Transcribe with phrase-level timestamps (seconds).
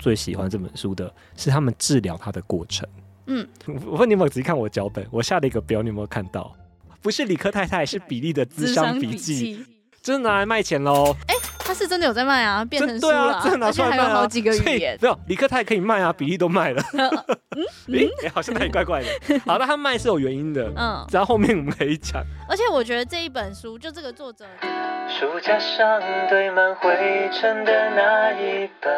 [0.00, 2.88] 最喜欢这本书的是他们治疗他的过程。
[3.26, 3.46] 嗯，
[3.86, 5.06] 我问你有没有仔细看我脚本？
[5.12, 6.52] 我下了一个表，你有没有看到？
[7.00, 9.64] 不是理科太太，是比利的智商笔记，
[10.02, 11.14] 真的拿来卖钱喽？
[11.28, 11.40] 哎、欸，
[11.70, 14.98] 他是真的有在卖啊，变成书了、啊，真的拿出来卖、啊、还有好几个语言。
[15.00, 16.82] 没有，理科他也可以卖啊，比例都卖了。
[17.54, 17.64] 嗯，
[17.96, 19.06] 哎、欸，好像哪里怪怪的。
[19.46, 20.64] 好，那他卖是有原因的。
[20.76, 22.24] 嗯，然后后面我们可以讲。
[22.48, 24.44] 而且我觉得这一本书，就这个作者，
[25.08, 26.90] 书架上堆满灰
[27.32, 28.92] 尘的那一本，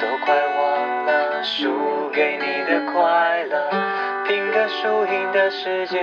[0.00, 4.09] 都快忘了输给你的快乐。
[4.30, 5.98] 拼个输赢的世界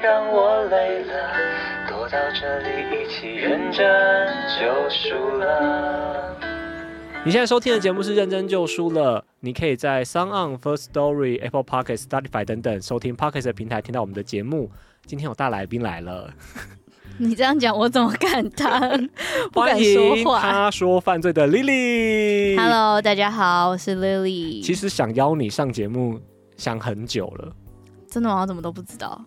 [0.00, 1.34] 让我累了，
[1.88, 3.84] 躲到这里一起认真
[4.56, 6.36] 就输了。
[7.24, 14.70] 你现在收听的节目是《认真就输了》，你可以在 SoundOn First Story、Apple Podcasts、Spotify 等等收听 Podcast 的平台听到我们的节目。
[15.04, 16.32] 今天有大来宾来了，
[17.18, 19.08] 你这样讲我怎么敢当？
[19.50, 20.38] 不敢说话。
[20.38, 22.56] 欢迎他说犯罪的 Lily。
[22.56, 24.64] Hello，大家好，我是 Lily。
[24.64, 26.20] 其实想邀你上节目。
[26.56, 27.52] 想很久了，
[28.08, 28.40] 真的吗？
[28.40, 29.24] 我怎么都不知道。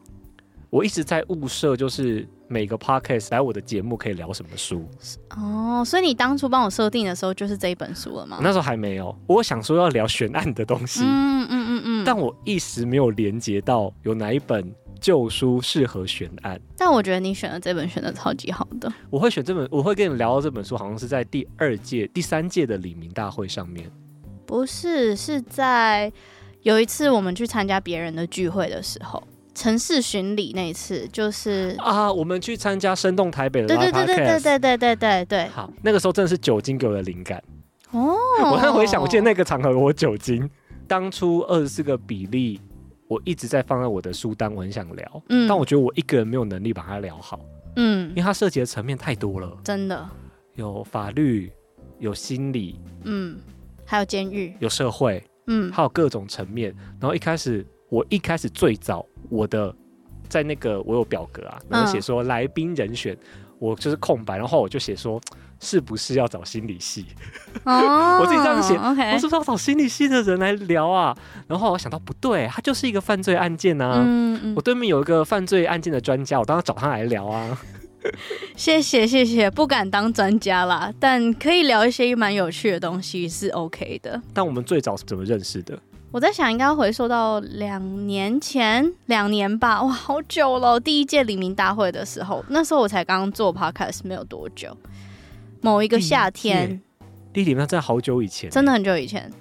[0.69, 4.87] 我一直在物色，就是每个 podcast 来我的节目可以聊什么书。
[5.35, 8.37] 哦，所以你当初帮我设定的时候，就是这一本书了吗？
[8.39, 11.01] 那时候还没有，我想说要聊悬案的东西。
[11.03, 12.05] 嗯嗯嗯嗯。
[12.05, 14.71] 但我一时没有连接到有哪一本
[15.01, 16.61] 旧书适合悬案。
[16.77, 18.93] 但我觉得你选的这本选的超级好的。
[19.09, 23.91] 我会选这本，我会跟你聊到这本书，好像是在第二届、第三届的李明大会上面。
[24.45, 26.13] 不是，是在。
[26.63, 29.21] 有一次我们去参加别人的聚会的时候，
[29.55, 35.47] 城市巡礼那一次就是啊，我们去参加生动台北的，对对对对对对对对对对。
[35.47, 37.41] 好，那个时候真的是酒精给我的灵感
[37.91, 38.15] 哦。
[38.51, 40.49] 我在回想，我记得那个场合我酒精。
[40.87, 42.59] 当初二十四个比例，
[43.07, 47.39] 我一直在放在我的书单，我很想聊，嗯，但我觉得我一个人没有能力把它聊好，
[47.75, 50.09] 嗯，因为它涉及的层面太多了，真的。
[50.55, 51.51] 有法律，
[51.99, 53.37] 有心理，嗯，
[53.85, 55.23] 还有监狱，有社会。
[55.49, 56.73] 嗯，还有各种层面。
[56.99, 59.75] 然后一开始，我一开始最早我的
[60.29, 63.17] 在那个我有表格啊，然后写说来宾人选，
[63.59, 65.19] 我就是空白，然后我就写说
[65.59, 67.05] 是不是要找心理系？
[67.65, 71.17] 哦， 我自己这样写我是不是要找心理系的人来聊啊？
[71.47, 74.03] 然后我想到不对，他就是一个犯罪案件啊。
[74.05, 77.57] 嗯嗯，我对面有一个犯罪案件的专家，我当然找他来聊啊。
[78.55, 84.21] 谢谢谢谢，不敢当专家啦，但可以聊一些蛮有趣的东西是 OK 的。
[84.33, 85.77] 但我们最早是怎么认识的？
[86.11, 90.79] 我在想，应该回溯到两年前，两年吧，哇，好久了。
[90.79, 94.75] 第一届黎明大会的时候，那时候我才刚刚做 Podcast 没有多久。
[95.61, 96.81] 某一个夏天，
[97.31, 99.31] 第一届里民在好久以前，真的很久以前。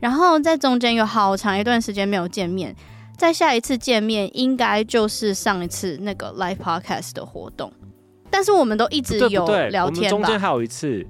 [0.00, 2.74] 然后在中间有好长一段时间没有见面，
[3.16, 7.72] 在下一次见面应该就是上一次那个 Live Podcast 的活动。
[8.36, 9.84] 但是我们都一直有聊天吧？
[9.86, 11.06] 我们中间还有一次，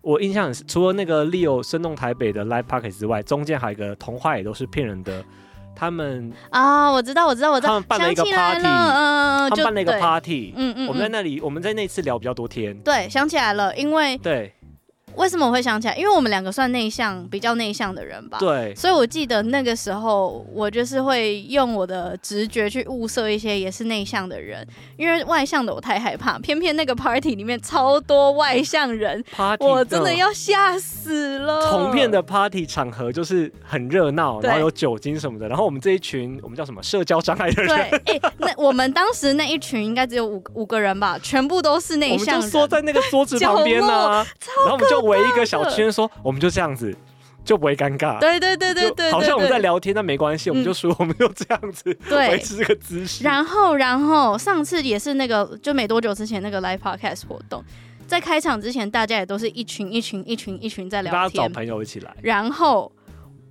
[0.00, 5.22] 我印象是除了那个 Leo 生动台北的 Live Podcast 之外，中间还有一个童话也都是骗人的。
[5.76, 12.74] 他们啊，我知道，我知道，我知道，他们办了一个 party，嗯，他们办了一个 party，嗯嗯，我们在那里，我们在那次聊比较多天。
[12.78, 14.54] 对，想起来了，因为对。
[15.16, 15.94] 为什么我会想起来？
[15.96, 18.38] 因为我们两个算内向，比较内向的人吧。
[18.38, 18.74] 对。
[18.74, 26.38] 所以我记得那个时候，我就是会用我的直觉去物色一些也是内向的人，因为外向的我太害怕。
[26.38, 31.70] 偏偏那个 party 里面超多外向人，party 我真的要吓死了。
[31.70, 35.46] 同片的 party 场合就是很热闹，然后有酒精什么的。
[35.46, 36.82] 然后我们这一群，我们叫什么？
[36.82, 37.68] 社交障碍的人。
[37.68, 38.16] 对。
[38.16, 42.36] 哎，那我们当时那一群应该只有五五个人吧，全部都是内向人。
[42.36, 44.26] 我们就缩在那个桌子旁边呢、啊，
[44.64, 45.01] 然后我们就。
[45.04, 46.94] 围一个小圈，说我们就这样子，
[47.44, 48.18] 就不会尴尬。
[48.18, 53.24] 对对对对对，好像我们在聊天，但没关系，我们就说我们就这样子维持这个姿势。
[53.24, 57.62] 然后，然后上次也是那个，就没多久之前那个 live podcast 活动，
[58.06, 62.14] 在开场之前，大家也都是一群一群一群一群在聊天，大家找朋友一起来。
[62.22, 62.90] 然后。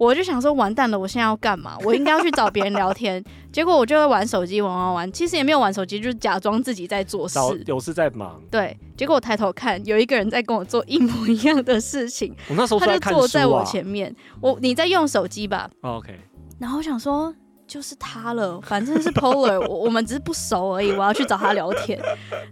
[0.02, 1.78] 我就想说，完蛋了，我现在要干嘛？
[1.86, 3.24] 我应该要去找别人聊天。
[3.52, 5.12] 结果我就会玩手机，玩玩玩。
[5.12, 7.38] 其实也没有玩手机，就是假装自己在做事，
[7.68, 8.42] 有事在忙。
[8.50, 12.36] 对，结果我抬头看，有一个人在跟我做一模一样的事情。
[12.50, 14.16] 我那时候在看书啊，他就坐在我前面。
[14.40, 16.20] 我你在用手机吧？OK。
[16.58, 17.32] 然后我想说，
[17.68, 20.92] 就是他了，反正是 Polar，我我们只是不熟而已。
[20.94, 22.02] 我要去找他聊天。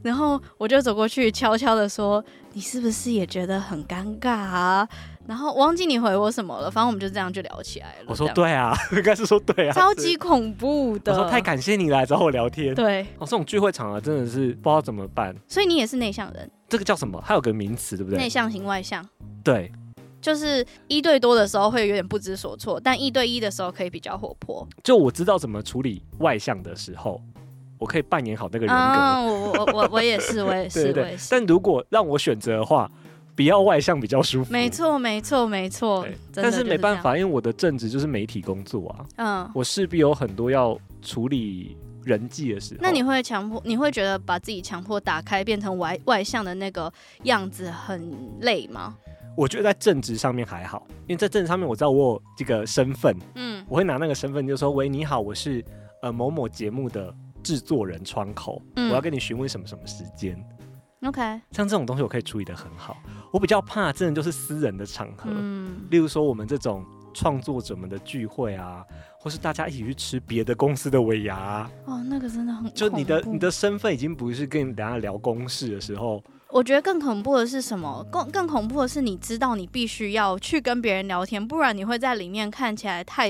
[0.03, 2.23] 然后我就走过去，悄悄的说
[2.53, 4.87] ：“你是不是也觉得很尴尬啊？”
[5.29, 8.05] 然后忘记你回我什么了，反正我们就这样就聊起来了。
[8.07, 11.13] 我说对啊， 应该是说对啊，超级恐怖的。
[11.13, 12.73] 我说太感谢你来找我聊天。
[12.73, 15.35] 对，哦，这种聚会场合真的是不知道怎么办。
[15.47, 16.49] 所以你也是内向人？
[16.67, 17.23] 这个叫什么？
[17.23, 18.17] 它有个名词，对不对？
[18.17, 19.07] 内向型外向。
[19.43, 19.71] 对，
[20.19, 24.67] 就是一对多的时候会有点不知所措，但一对一的时候可以比较活泼。
[24.83, 27.21] 就我知道怎么处理外向的时候，
[27.77, 28.81] 我可以扮演好那个人格。
[28.81, 31.27] 嗯，我我我我也是，我也是， 我也是。
[31.29, 32.89] 但如果让我选择的话。
[33.39, 36.05] 比较外向比较舒服，没错没错没错。
[36.33, 42.81] 但是没办法，因为我的正职就是媒体工作啊，嗯，我势必有很多要处理人际的时候。
[42.81, 43.61] 那你会强迫？
[43.63, 46.91] 你会觉得把自己强迫打开，变成外外向的那个
[47.23, 48.97] 样子很累吗？
[49.37, 55.63] 我觉得在正职上面还好，因为在正职上面我知道我有这个身份，嗯，我会拿那个身份就说：“喂，你好，我是
[56.01, 60.37] 呃某某节目的制作人窗口，嗯，我要跟你询问什么什么时间。”
[61.07, 61.21] OK，
[61.53, 62.97] 像这种东西我可以处理的很好。
[63.31, 66.83] 我比较怕真的就是私人的场合，嗯，例如说我们这种
[67.13, 68.83] 创作者们的聚会啊，
[69.19, 76.23] 或是大家一起去吃别的公司的尾牙，哦，那个真的很，就你的你的身份已经不是跟大家聊公事的时候。
[76.49, 78.03] 我觉得更恐怖的是什么？
[78.11, 83.29] 更更恐怖的是，你知道你必须要去跟别人聊天，不然你会在里面看起来太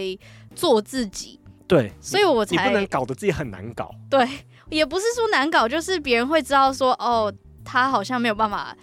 [0.56, 1.38] 做自己。
[1.68, 3.94] 对，所以我才你不能搞得自己很难搞。
[4.10, 4.25] 对，
[4.69, 7.34] 也不是说难搞，就是别人会知道说哦。
[7.71, 8.75] 他好像没有办法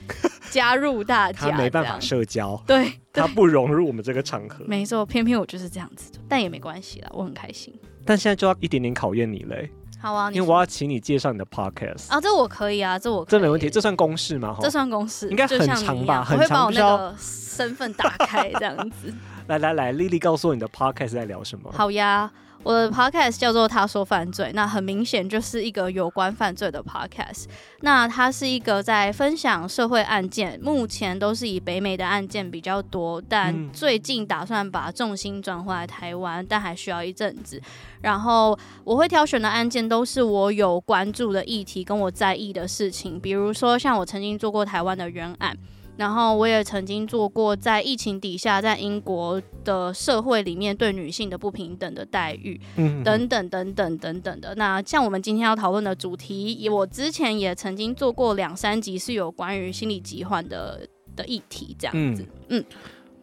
[0.49, 4.65] 加入大家，他没办法社交，对，他不融入我们这个场合。
[4.69, 7.75] 没错，偏偏我就是这样子，但也没关系啦，我很开心。
[8.05, 9.69] 但现在就要一点点考验你嘞。
[10.01, 14.57] 好啊，因为我要请你介绍你的 podcast 啊，这我可以啊，这我这没问题，这算公事吗？
[14.61, 16.23] 这算公式，应该很长吧？
[16.23, 19.13] 很长，我会把我那个身份打开这样子。
[19.49, 21.73] 来来来，丽丽告诉我你的 podcast 在聊什么？
[21.73, 22.31] 好呀。
[22.67, 27.45] 我的 podcast 叫做《他说犯罪》，那很明显就是一个有关犯罪的 podcast。
[27.83, 37.63] 那它是一个在分享社会案件，目前都是以北美的案件比较多，但最近打算把重心转回来台湾，但还需要一阵子。
[38.01, 45.57] 然后我会挑选的案件都是我有关注的议题，跟我在意的事情，比如说像我曾经做过台湾的冤案。
[45.97, 54.55] 然后我也曾经做过在疫情底下，在英国的社会里面对女性的不平等的待遇，嗯，等等等等等等的。
[54.57, 62.27] 那像我们今天要讨论的主题，我之前也曾经做过两三集是有关于心理疾患的的议题，这样子。
[62.49, 62.63] 嗯，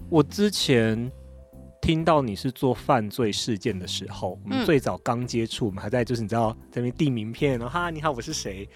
[0.10, 1.12] 我之前
[1.80, 8.68] 听到你是做犯罪事件的时候，我们最早刚接触，我们还在就是你知道在那边递名片，然后哈你好，我是谁。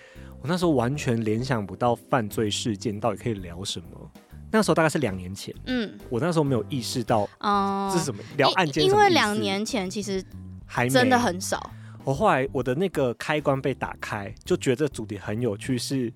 [0.42, 4.12] 我那时候完全联想不到犯罪事件到底可以聊什么。
[4.52, 8.84] 那时候大概是两年前，嗯，我那时候没有意识到，哦，这是什么聊案件？
[8.84, 10.24] 因为两年前其实
[10.66, 11.72] 还真的很少。
[12.04, 15.78] 我后来我的那个开关被打开，就觉得这主题很有趣。
[15.78, 16.14] 是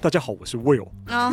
[0.00, 1.32] 大家好，我是 Will，哦，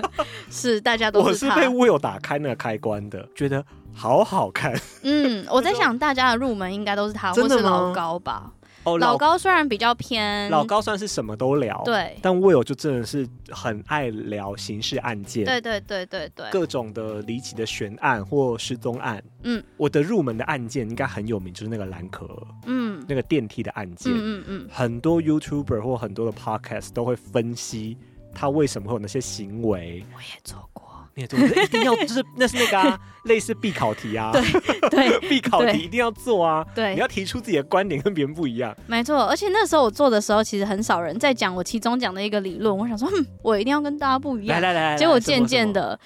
[0.50, 3.64] 是大家都是我是被 Will 打开那个开关的，觉得
[3.94, 4.78] 好好看。
[5.04, 8.52] 嗯，我在 想大家的入门应该都是他，或是老高吧。
[8.86, 19.22] 哦、老高虽然比较偏，老高算是什么都聊，对，但 Will 就真的是很爱聊刑事案件，对对对对对，各种的离奇的悬案或失踪案。
[19.42, 27.98] 嗯，我的入门的案件应该很有名，就是那个蓝可儿，嗯，那个电梯的案件，嗯嗯嗯，很多 YouTuber 或很多的 Podcast 都会分析
[28.32, 30.04] 他为什么会有那些行为。
[30.14, 30.85] 我也做过。
[31.22, 34.42] 一定要就是那是那个啊， 类似必考题啊，对
[34.90, 39.24] 对， 必考题一定要做啊，对，你要提出自己的观点跟别人不一样，没错。
[39.24, 45.98] 而且那时候我做的时候，其实很少人在讲我其中讲的一个理论，我想说，嗯，我一定要跟大家不一样，来来来，结果渐渐的，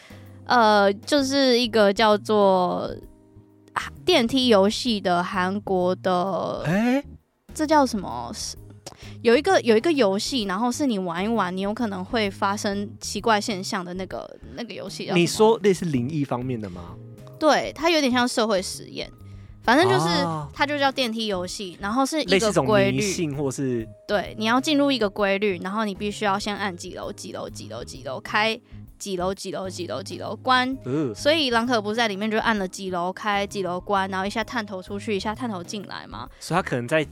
[0.47, 2.89] 呃，就是一个叫做
[4.05, 7.03] 电梯游戏的韩国的，哎，
[7.53, 8.33] 这叫什么？
[9.23, 15.11] 有一个有一个游戏，然后是你玩一玩，你有可能会发生奇怪现象的那个那个游戏。
[15.15, 16.95] 你说类似灵异方面的吗？
[17.39, 19.11] 对，它有点像社会实验，
[19.63, 28.61] 反正就是、哦、它就叫电梯游戏，然后是一个规律性或是对，你要进入一个规律，然后你必须要先按几楼几楼几楼几楼开。
[29.01, 36.29] 几楼几楼几楼几楼关，嗯、所以兰可不是在里面就按了几楼开几楼关，然后一下探头出去，一下探头进来嘛。
[36.39, 37.03] 所以他可能在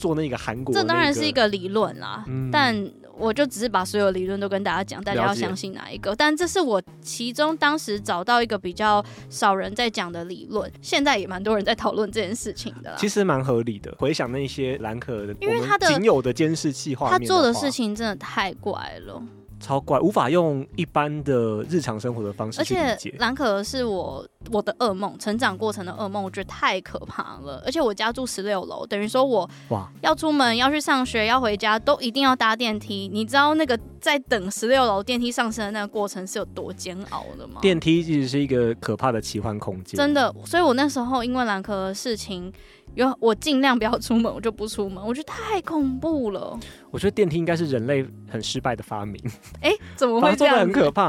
[0.00, 0.82] 做那个韩国、那个。
[0.82, 2.76] 这当然是一个理论啦，嗯、但
[3.16, 6.14] 我就只是把所有理论都跟大家讲，大家要相信哪一个？
[6.16, 12.94] 但这是我其中当时找到一个比较少人在讲的理论，现在也蛮多人在讨论这件事情的。
[12.98, 19.22] 其实蛮合理的，回想那些兰可的，因为他的仅有的监视器画面，他做的事情真的太怪了。
[19.58, 22.84] 超怪，无法用一般的日常生活的方式去理解。
[22.84, 27.62] 而且蓝可是我我的噩梦，成长过程的噩梦，我觉得太可怕了。
[27.64, 33.08] 而且我家住十六楼，等于说我哇，要出门要去上学要回家都一定要搭电梯。
[33.12, 37.60] 你知道那个在等十六楼电梯上升的那个过程是有多煎熬的吗？
[37.60, 40.32] 电梯其实是一个可怕的奇幻空间，真的。
[40.44, 42.52] 所以我那时候因为蓝可的事情，
[42.96, 45.06] 有我尽量不要出门，我就不出门。
[45.06, 46.58] 我觉得太恐怖了。
[46.90, 49.20] 我觉得电梯应该是人类很失败的发明。
[49.60, 50.58] 哎、欸，怎么会这样？
[50.60, 51.08] 很可怕。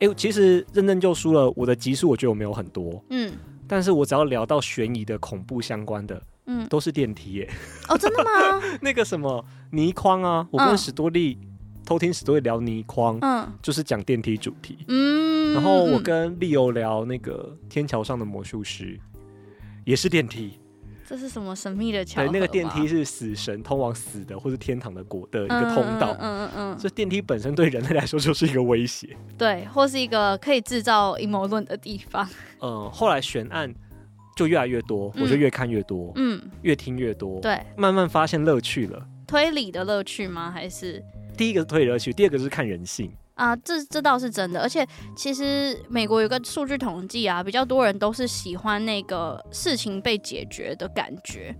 [0.00, 1.50] 哎、欸，其实认真就输了。
[1.56, 3.32] 我的集数我觉得我没有很多，嗯，
[3.68, 7.50] 但是我只要聊到悬疑的、恐怖相关的，嗯，都是电梯耶。
[7.88, 8.30] 哦，真的吗？
[8.82, 11.48] 那个什么倪匡啊，我跟史多利、嗯、
[11.84, 18.98] 偷听史多利聊倪匡，嗯，就是讲电梯主题，嗯，然后我跟利欧聊那个天桥上的魔术师，
[19.84, 20.58] 也是电梯。
[21.08, 22.22] 这是什么神秘的桥？
[22.22, 26.14] 对，那个电梯是死神通往死的或是天堂的国的一个通道。
[26.20, 26.76] 嗯嗯嗯。
[26.78, 29.16] 这、嗯、电梯本身对人类来说就是一个威胁。
[29.38, 32.28] 对，或是一个可以制造阴谋论的地方。
[32.60, 33.74] 嗯， 后来悬案
[34.36, 37.40] 就越来越多，嗯、我就越看越多，嗯，越听越多。
[37.40, 39.02] 对，慢慢发现乐趣了。
[39.26, 40.50] 推理的乐趣吗？
[40.50, 41.02] 还是
[41.36, 43.10] 第一个是推理乐趣，第二个是看人性。
[43.38, 51.54] 啊，这这倒是真的，而且其实美国有个数据统计啊，比较多人都是喜欢那个事情被解决的感觉，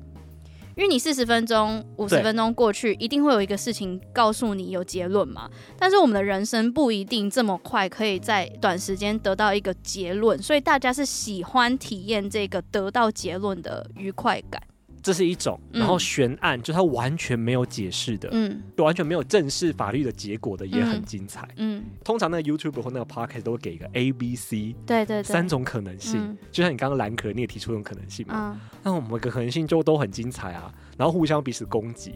[0.77, 5.49] 因为你四十分钟、五十分钟过去，一定会有一个事情告诉你有结论嘛。
[5.79, 14.61] 但是我们的人生不一定这么快可以在短时间得到一个结论，所以大家是喜欢体验这个得到结论的愉快感。
[15.09, 32.13] 这是一种，然后悬案、嗯、就它完全没有解释的，嗯，完全没有正式法律的结果的也很精彩，嗯，通常那个 YouTube 或那个 Podcast 都会给一个 A、B、C，对对对，三种可能性，嗯、就像你刚刚蓝可你也提出一种可能性嘛，嗯、那我们的可能性就都很精彩啊，然后互相彼此攻击，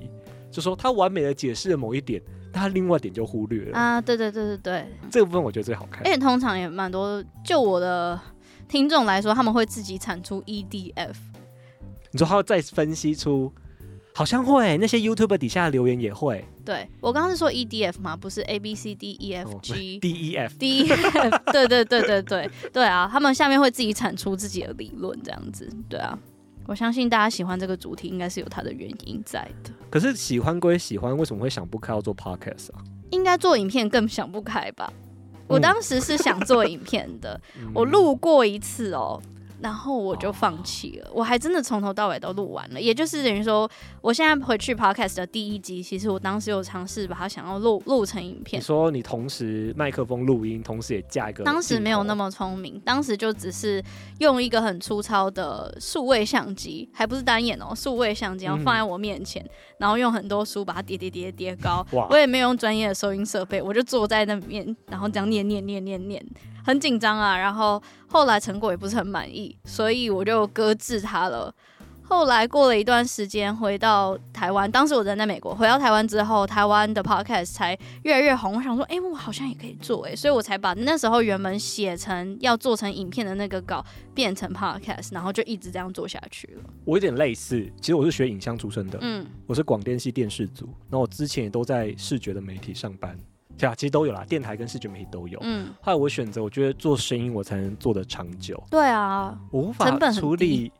[0.50, 2.20] 就说他完美的解释了某一点，
[2.52, 3.78] 但他另外一点就忽略了。
[3.78, 8.20] 啊，对对对对对，这个部分我觉得最好看，而且通常也蛮多，就我的
[8.68, 11.14] 听众来说，他们会自己产出 EDF。
[12.12, 13.52] 你说他要再分析出，
[14.14, 16.44] 好像会那些 YouTuber 底下的留言也会。
[16.64, 21.38] 对，我刚刚是说 EDF 嘛，不是 A B C D E F G、哦、D E F D E F。
[21.52, 25.68] 对对对对对对啊，他们下面会自己产出自己的理论，这样子。
[25.88, 26.16] 对啊，
[26.66, 29.70] 我相信大家喜欢这个主题，应该是有它的原因在的。
[29.90, 32.84] 可是喜欢归喜欢，为什么会想不开要做 Podcast 啊？
[33.10, 34.92] 应该做影片更想不开吧？
[35.48, 39.20] 我当时是想做影片的， 嗯、我录过一次哦。
[39.62, 48.60] 然后我就放弃了，我还真的从头到尾都录完了，也就是等于说，我现在回去 podcast 的第一集，其实我当时有尝试把它想要录录成影片。
[48.60, 51.44] 你说你同时麦克风录音，同时也架一个？
[51.44, 53.80] 当时没有那么聪明，当时就只是
[54.18, 61.86] 用一个很粗糙的数位相机，还不是单眼哦，数位相机，然后放在我面前，嗯、然后用很多书把它叠叠叠叠高。
[62.10, 66.20] 我也没有用专业的收音设备，我就坐在那里面，然后这样念念念念念。
[66.64, 71.54] 很紧张啊，然后后来成果也不是很满意，所以我就搁置它了。
[72.04, 78.54] 后来过了一段时间，回到台湾，当时我人在美国，回到台湾之后，台湾的 podcast 才越来越红。
[78.56, 86.62] 我想说，哎，我好像也可以做，哎，所以我才把那时候原本写成要做成影片的那个稿变成 podcast，然后就一直这样做下去了。
[86.84, 93.18] 我有点类似，其实我是学影像出身的，嗯，我是广电系电视组，那我之前也都在视觉的媒体上班。
[93.58, 95.38] 对啊，其实都有啦，电台跟视觉媒体都有。
[95.42, 98.60] 嗯，后来我选择，我觉得做声音我才能做得长久。
[98.70, 100.72] 对啊，我无法处理。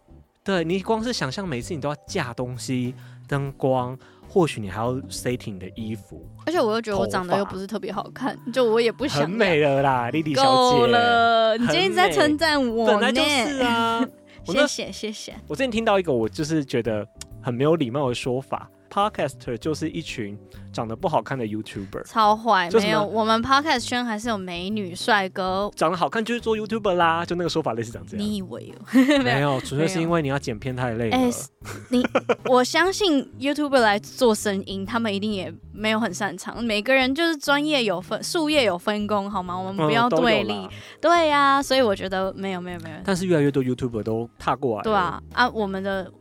[0.45, 2.95] 对，你光是想象每次你都要架东西、
[3.29, 3.97] 灯光，
[4.29, 6.27] 或许你还要 setting 你的衣服。
[6.45, 9.23] 而且我又觉得我长得又不是特别好看，就我也不想。
[9.23, 10.49] 很美了啦，丽丽小姐。
[10.49, 12.93] 够了，你今天在称赞我呢？
[12.93, 14.05] 本来就是啊。
[14.45, 15.33] 谢谢谢谢。
[15.47, 17.07] 我之前听到一个我就是觉得
[17.41, 18.69] 很没有礼貌的说法。
[18.93, 20.39] Podcaster 就是一群
[20.71, 22.69] 长得不好看的 YouTuber，超坏。
[22.71, 28.17] 没有，我们 Podcast 圈还是有美女帅哥，长得好看就是做 YouTuber 啦，就那个说法类似这样子。
[28.17, 28.85] 你以为哦？
[29.25, 31.17] 没有，纯粹是因为你要剪片太累了。
[31.17, 31.31] 哎，
[31.89, 32.07] 你
[32.45, 36.63] 我相信 YouTuber 来做声音，他们一定也没有很擅长。
[36.63, 39.59] 每个人就是专业有分，术业有分工，好吗？
[39.59, 40.69] 我们不要对立。
[41.01, 42.97] 对呀，所以我觉得没有没有没有。
[43.05, 44.83] 但是越来越多 YouTuber 都踏过来。
[44.83, 46.13] 对啊啊，我们的。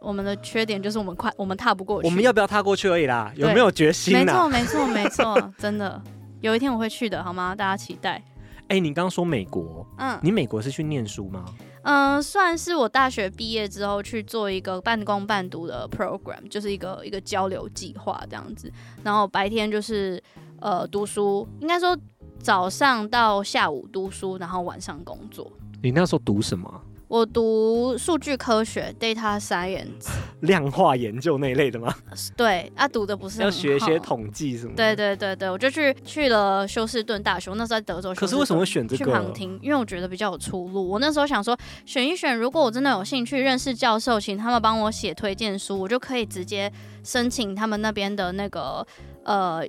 [0.00, 2.08] 我们的缺点就是我们快，我们踏不过去。
[2.08, 3.32] 我们要不要踏过去而已啦？
[3.36, 4.14] 有没有决心？
[4.14, 6.00] 没错，没错，没错， 真的，
[6.40, 7.54] 有一天我会去的，好吗？
[7.54, 8.22] 大家期待。
[8.68, 11.44] 哎、欸，你刚刚说美国，嗯，你美国是去念书吗？
[11.82, 18.70] 嗯，算是我大学毕业之后去做一个半工半读的 program，就是一个一个交流计划这样子。
[19.02, 20.22] 然后白天就是
[20.60, 21.96] 呃读书，应该说
[22.40, 25.50] 早上到下午读书，然后晚上工作。
[25.82, 26.68] 你那时候读什么？
[27.08, 30.10] 我读数据科学 （data science），
[30.40, 31.94] 量化研究那一类的吗？
[32.36, 34.74] 对，啊，读的不是要学一些统计什么。
[34.76, 38.14] 对对对对，我就去去了休斯顿大学，那时候在德州。
[38.14, 38.98] 可是为什么会选这个？
[38.98, 40.86] 去旁听，因为我觉得比较有出路。
[40.86, 46.70] 我那时候想说，选一选，如果我真的有兴趣认识教授，请他们帮我写推荐书，我就可以直接
[47.02, 48.86] 申请他们那边的那个
[49.24, 49.66] 呃。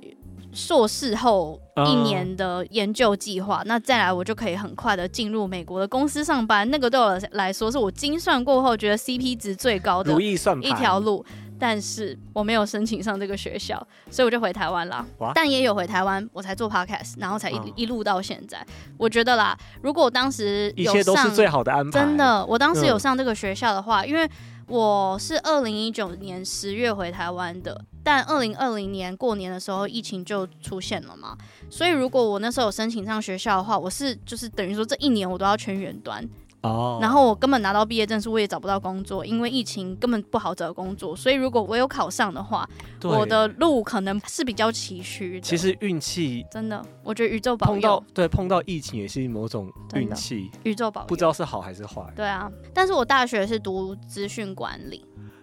[0.52, 6.68] 硕士后一年的研究计划，uh, 那再来我就可以很快的进入美国的公司上班。
[6.70, 11.24] 那个对我来说是我精算过后觉得 CP 值最高的一条路，
[11.58, 13.76] 但是我没有申请上这个学校，
[14.10, 15.06] 所以我就回台湾了。
[15.18, 18.66] 哇但也有回台湾，我才做 Podcast，然后才一、uh, 一路到现在。
[18.98, 22.00] 我觉得啦，如果我当时有上，一切都是最好的安排。
[22.00, 24.28] 真的，我当时有上这个学校的话，嗯、因为。
[24.72, 31.36] 我是二零一九年十月回台湾的，但二零二零年过年的时候疫情就出现了嘛，
[31.68, 36.28] 所以如果我那时候有申请上学校的话，我是就是等于说这一年我都要全远端。
[36.62, 37.02] 哦，oh.
[37.02, 41.16] 然后我根本拿到毕业证书，我也找不到工作，因为疫情根本不好找工作。
[41.16, 42.68] 所以如果我有考上的话，
[43.02, 45.40] 我的路可能是比较崎岖的。
[45.40, 47.72] 其实运气真的，我觉得宇宙保佑。
[47.72, 52.02] 碰到对碰到疫情也是某种运气，宇宙保佑，不知道是好还是坏。
[52.14, 55.02] 对啊，但是我大学是读资讯管理。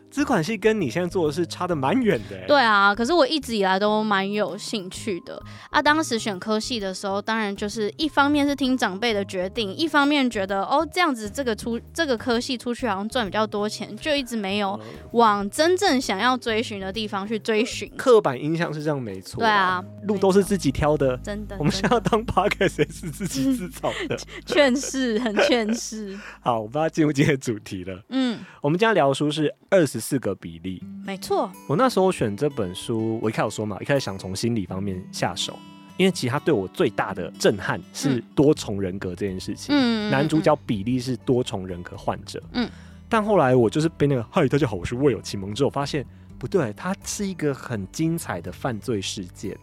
[0.09, 2.37] 资管系跟你现在做的是差的蛮远的。
[2.47, 5.81] 对啊，可是我一直以来都蛮有兴趣的啊。
[5.81, 14.79] 当时选科系的时候，当然就是一方面是听长辈的决定，一方面觉得哦这样子这个出这个科系出去好像赚比较多钱，就一直没有
[15.11, 17.91] 往真正想要追寻的地方去追寻。
[17.97, 21.55] 刻板印象是这样没错，对啊，路都是自己挑的，真的。
[21.59, 26.17] 我们现在要当 Podcast 也是自己自找的， 劝世很劝世。
[26.41, 28.01] 好，我们要进入今天的主题了。
[28.09, 31.51] 嗯，我们今天聊的书是二十四个比例，没错。
[31.67, 35.59] 我那时候选这本书，我一开始说嘛，一开始想从心理方面下手，
[35.97, 39.75] 因为其实它对我最大的震撼是多重人格这件事情。
[39.77, 42.41] 嗯，男主角比利是多重人格患者。
[42.53, 42.69] 嗯，
[43.09, 46.05] 但后来我就是被那个“嗨，大家好，我是魏有启蒙”之后，发现
[46.39, 49.57] 不对，它是一个很精彩的犯罪事件。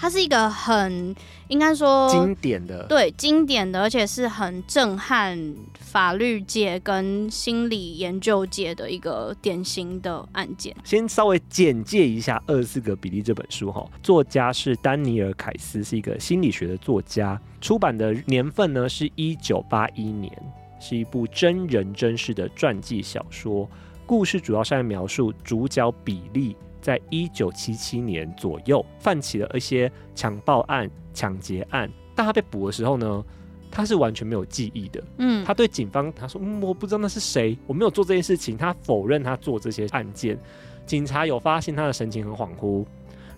[0.00, 1.14] 它是一个很
[1.48, 10.74] 应该说经典的，对，经典的，而且是很震撼法律界跟心理研究界的一个典型的案件。
[10.84, 20.32] 先稍微简介一下《二十四个比例》这本书哈，作家是丹尼尔·凯斯，是一个心理学的作家，出版的年份呢是一九八一年，
[20.80, 23.68] 是一部真人真事的传记小说，
[24.06, 26.56] 故事主要是在描述主角比利。
[26.80, 31.90] 在一九七七年左右，犯起了一些强暴案、抢劫案。
[32.14, 33.24] 但他被捕的时候呢，
[33.70, 35.02] 他是完全没有记忆的。
[35.18, 40.38] 嗯，他对警方他说：“嗯，我不知道那是谁，我没有做这件事情。”他否认他做这些案件。
[40.86, 42.84] 警察有发现他的神情很恍惚，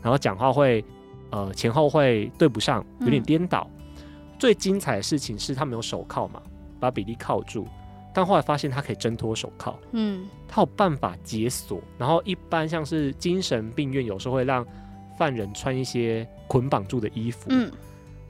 [0.01, 0.83] 然后讲话会
[1.31, 3.69] 呃前后会对不上，有点颠倒。
[3.77, 4.05] 嗯，
[4.39, 6.43] 最精彩的事情是他没有手铐嘛，
[6.81, 7.67] 把比利铐住。
[8.15, 11.81] 但后来发现他可以挣脱手铐，嗯，他有办法解锁。
[11.97, 14.67] 然后一般像是精神病院，有时候会让
[15.19, 17.71] 犯人穿一些捆绑住的衣服，嗯，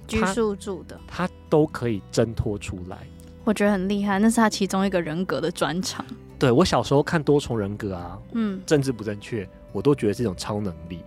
[0.07, 2.99] 拘束住的，他都可以挣脱出来。
[3.45, 6.05] 我觉得很厉害，那是他其中一个人格的专长。
[6.39, 11.01] 对，我小时候看多重人格啊，嗯，政治不正确，我都觉得是一种超能力。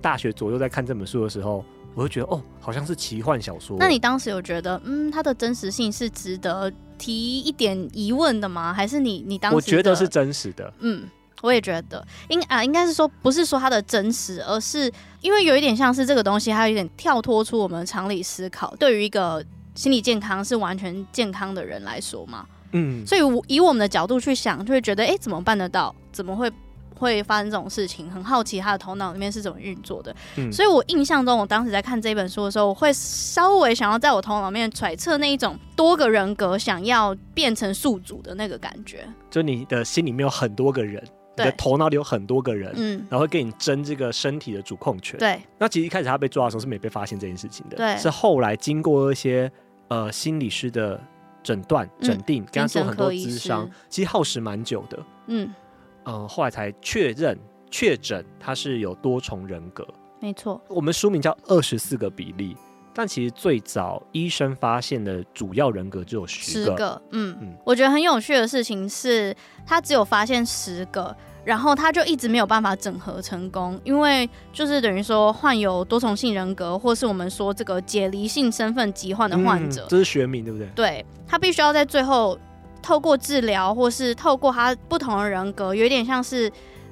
[0.00, 1.64] 大学左右在看这本书的时候。
[1.96, 3.76] 我就觉得哦，好像是奇幻小说。
[3.80, 8.72] 那你当时有觉得，嗯，它的真实性是值得提一点疑问的吗？
[8.72, 9.54] 还是你你当时？
[9.56, 10.70] 我觉得是真实的。
[10.80, 11.08] 嗯，
[11.40, 18.76] 我也觉得，应啊，应该是说，不是说它的真实，而是因为有一点像是这个东西，它有点跳脱出我们常理思考。
[18.76, 19.42] 对于一个
[19.74, 25.94] 心理健康是完全健康的人来说嘛，嗯，所以以我们的角度去想，就会觉得，哎，怎么办得到？
[26.12, 26.52] 怎么会？
[27.00, 30.14] 会发生这种事情，很好奇他的头脑里面是怎么运作的。
[30.36, 39.06] 嗯，所以我印象中，我当时在看这本书的时候，我会稍微想要在我头脑里面揣测那一种多个人格想要变成宿主的那个感觉。
[39.30, 41.02] 就你的心里面有很多个人，
[41.36, 45.18] 对你的头脑里有很多个人，嗯，然后会跟你争这个身体的主控权。
[45.18, 49.50] 对，那其实一开始他被抓的时候是没被发现这件事情的，对，是后来经过一些
[49.88, 50.98] 呃心理师的
[51.42, 55.52] 诊断、诊定，跟他做很多咨商，其实耗时蛮久的，嗯。
[56.06, 57.38] 嗯，后来才确认
[57.70, 59.86] 确诊他是有多重人格，
[60.20, 60.60] 没错。
[60.68, 62.54] 我们书名叫《二十四个比例》，
[62.94, 66.70] 但其实最早医生发现的主要人格只有十个。
[66.70, 67.54] 十个，嗯嗯。
[67.64, 69.34] 我觉得很有趣的事情是，
[69.66, 71.14] 他只有发现十个，
[71.44, 80.68] 然后他就一直没有办法整合成功，因为就是等于说患有多重性人格，或是我们说这个解离性身份疾患的患者，嗯，这是学名对不对？
[80.76, 82.38] 对，他必须要在最后。
[82.86, 86.48] 透过治疗，或是透过他不同的人格，有点像是，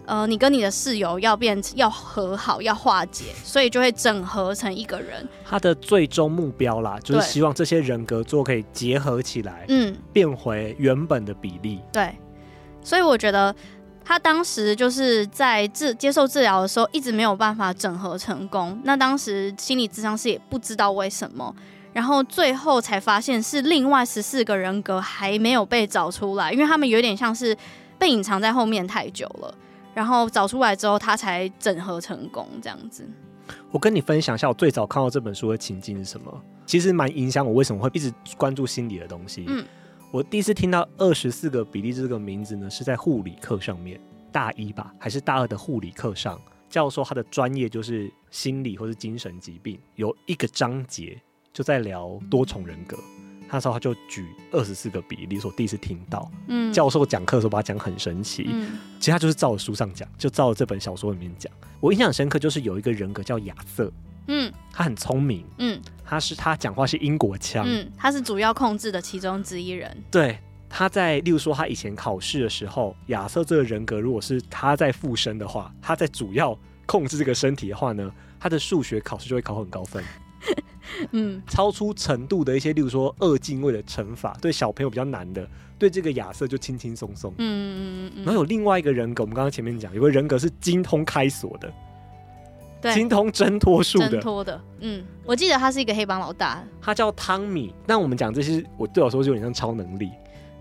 [0.07, 5.25] 呃，你跟你的室友要变要和好，要化解，所以就会整合成一个人。
[5.45, 11.81] 他的最终目标啦，就是希望这些人格做可以结合起来，嗯，变回原本的比例。
[11.93, 12.13] 对，
[12.83, 13.55] 所以我觉得
[14.05, 18.81] 他当时就是在治接受治疗的时候，一直没有办法整合成功。
[18.83, 21.55] 那当时心理咨商师也不知道为什么，
[21.95, 27.57] 然后最后才发现是另外十四个人格还没有被找出来，因为他们有点像是
[27.99, 29.55] 被隐藏在后面太久了。
[29.95, 33.09] 然后找出来之后，他才整合成功这样子。
[33.71, 36.43] 我跟你分享一下，我最早看到这本书的情境是什么？
[36.67, 39.45] 其实蛮影响我为什么会一直关注心理的东西。
[39.47, 39.65] 嗯，
[40.11, 44.01] 我第一次听到二十四个比例这个名字呢，是在护理课上面，
[44.33, 51.17] 大一吧，还是大二的护理课上，教授他的专业就是心理或是精神疾病，有一个章节
[51.55, 52.99] 就在聊多重人格。
[53.49, 56.29] 那时候他就举二十四个比例，是我第一次听到。
[56.49, 58.47] 嗯，教授讲课的时候把他讲很神奇。
[58.49, 61.53] 嗯，其实他就是照着书上讲，就照着这本小说里面讲。
[61.79, 63.93] 我印象深刻，就是有一个人格叫亚瑟。
[64.27, 65.47] 嗯，他很聪明。
[65.59, 67.65] 嗯，他是他讲话是英国腔。
[67.65, 69.97] 嗯，他是主要控制的其中之一人。
[70.11, 70.37] 对，
[70.69, 80.03] 他在例如说他以前考试的时候，亚瑟这个人格如果是他在附身的话，他在主要控制这个身体的话呢，他的数学考试就会考很高分。
[81.13, 87.33] 嗯，超出程度的一些，例如说二进位的乘法，对小朋友比较难的，对这个亚瑟就轻轻松松。
[87.39, 88.25] 嗯嗯嗯。
[88.25, 91.73] 然后有另外一个人格，我们刚刚前面讲，有个人格是精通开锁的，
[92.81, 94.11] 对，精通挣脱术的。
[94.11, 97.75] 挣脱的，嗯，我记得他是一个黑帮老大，他叫汤米。
[97.87, 100.11] 那我们讲这些，我对我说就有点像超能力。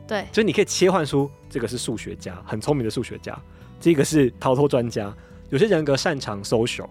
[0.07, 3.38] 对，所以你可以切换出这个是数学家，很聪明的数学家，
[3.79, 5.13] 这个是逃脱专家。
[5.49, 6.88] 有些人格擅长 social。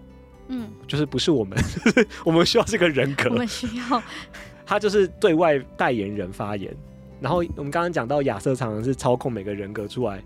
[0.47, 1.57] 嗯，就是不是我们，
[2.25, 3.29] 我们需要这个人格。
[3.29, 4.03] 我们需要
[4.65, 6.75] 他就是对外代言人发言。
[7.19, 10.21] 然后我们刚刚讲到亚瑟常常是操控每个人格出来，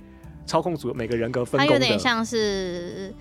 [0.46, 1.68] 操控组每个人格分工的。
[1.68, 3.14] 他有点像是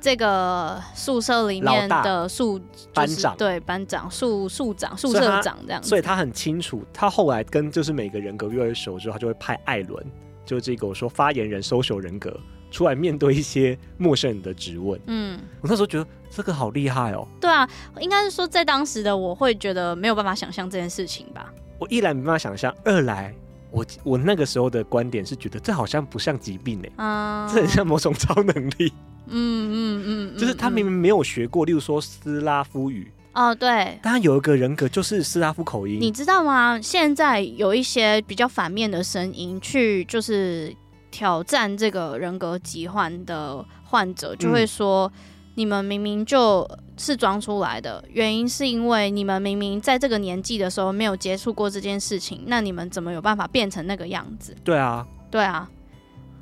[0.00, 5.88] 这个宿舍里面的宿、就是、班长，对班长、宿宿长、宿舍长这样子。
[5.88, 10.04] 所以他很清楚，他后来跟就是每个人格越来越熟之后，他就会派艾伦，
[10.44, 12.36] 就是这个我说发言人、social 人格。
[12.70, 17.26] 出来面对一些陌生人的质问，嗯，我那时候觉得这个好厉害哦。
[17.40, 17.68] 对啊，
[18.00, 21.52] 应该是说在当时的我会觉得没有办法想象这件事情吧。
[21.78, 23.34] 我一来没办法想象，二来
[23.70, 28.92] 我我那个时候的观点是觉得这好像不像疾病哎，嗯，这很像某种超能力。
[29.26, 30.02] 嗯嗯
[30.34, 36.80] 嗯，就是他明明没有学过，例如说斯拉夫语哦，对，但他有一个人格就是斯拉夫口音，你知道吗？
[36.80, 40.72] 现在有一些比较反面的声音去就是。
[41.10, 45.10] 挑战这个人格疾患的患者就会说
[45.56, 55.68] ：“你们明明就是装出来的，原因是因为你们明明在这个年纪的时候没有接触过这件事情，那你们怎么有办法变成那个样子？”对啊，对啊。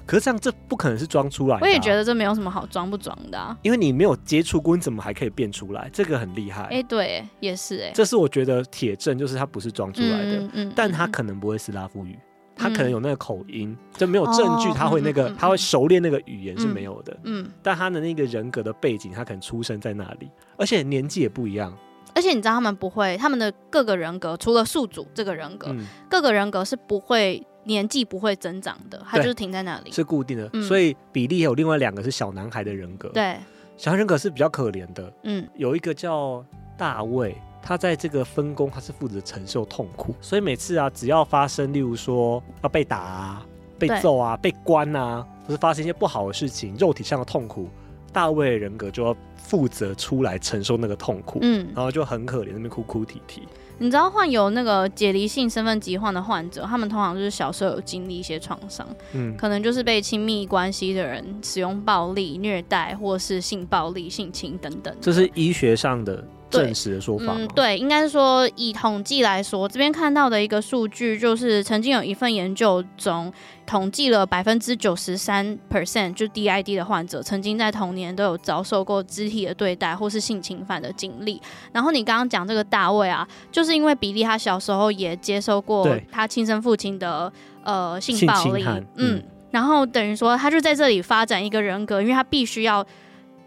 [0.07, 1.61] 可是这样这不可能是装出来的啊。
[1.61, 5.91] 我也觉得这没有什么好装不装的啊，因为你没有接触过，你怎么还可以变出来？
[5.93, 6.63] 这个很厉害。
[6.71, 12.19] 哎，对，也是哎，这是我觉得铁证，就是他不是装出来的，嗯嗯，但他可能不会是拉夫语。
[12.59, 17.13] 他可能有那个口音，嗯、就没有证据，他会那个，哦、他会熟练那个语言是没有的。
[17.23, 21.73] 嗯，嗯，但他的那个人格的背景，他可能出生在那里，而且年纪也不一样。
[22.15, 30.51] 而且你知道他们不会，他们的各个人格，除了宿主这个人格，嗯、各个人格是不会年纪不会增长的，他就是停在那里，是固定的。
[30.53, 33.37] 嗯、所以比利有另外两个是小男孩的人格，对，
[33.77, 35.13] 小孩人格是比较可怜的。
[35.23, 36.45] 嗯，有一个叫
[36.77, 37.37] 大卫。
[37.63, 43.47] 他在这个分工，他是负责承受痛苦，所以每次啊，只要发生，例如说要被打啊、
[43.79, 47.69] 被揍啊、被关啊，或是发生一些不好的事情，肉体上的痛苦，
[48.13, 53.43] 大卫的人格就要负责出来承受那个痛苦，嗯，然后就很可怜，那边哭哭啼啼。
[53.81, 64.93] 你知道患有那个解离性身份疾患的患者，他们通常就是小时候有经历一些创伤，嗯，可能就是被亲密关系的人使用暴力、虐待，或是性暴力、性侵等等。
[65.01, 66.25] 这是医学上的。
[66.51, 73.33] 真实的说法，嗯，对，应该是说以统计来说，这边看到的一个数据就是，曾经有一份研究中
[73.67, 81.41] 统计了百分之九十三 percent 就 DID 的患者，曾经在童年都有遭受过肢体的对待或是性侵犯的经历。
[81.73, 87.31] 然后你刚刚讲这个大卫啊，就是因为比利他小时候也接受过他亲生父亲的
[87.63, 92.87] 呃性暴力，嗯，嗯，然后等于说他就在这里发展一个人格，因为他必须要。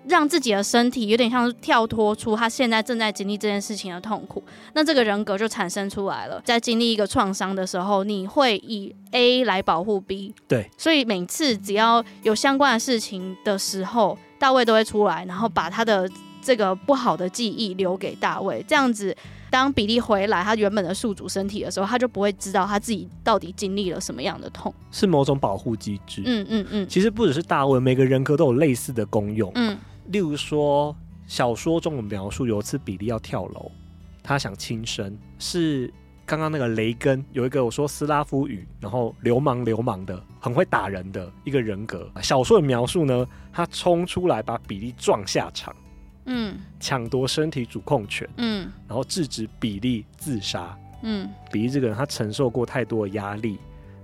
[0.08, 6.42] 让自己的身体有点像是跳脱出他现在正在经历这件事情的痛苦，那这个人格就产生出来了。
[6.44, 10.34] 在经历一个创伤的时候，你会以 A 来保护 B。
[10.48, 16.10] 对，所以每次只要有相关的事情的时候，大卫都会出来，然后把他的
[16.42, 19.16] 这个不好的记忆留给大卫，这样子。
[19.52, 26.22] 当比利回来他原本的宿主身体的时候，他就不会知道他自己到底经历了什么样的痛，是某种保护机制。
[26.24, 29.52] 嗯嗯嗯，其实不只是大卫，每个人格都有类似的功用。
[29.56, 29.78] 嗯，
[30.12, 30.96] 例如说
[31.26, 33.72] 小说中的描述，有一次比利要跳楼，
[34.22, 35.92] 他想轻生，是
[36.26, 42.10] 刚刚那个雷根有一个我说斯拉夫语，然后流氓流氓的，很会打人的一个人格。
[42.22, 45.74] 小说的描述呢，他冲出来把比利撞下场。
[46.26, 53.58] 嗯，抢夺身体主控权，嗯，然后制止比利自杀，嗯，比利这个人他承受过太多的压力，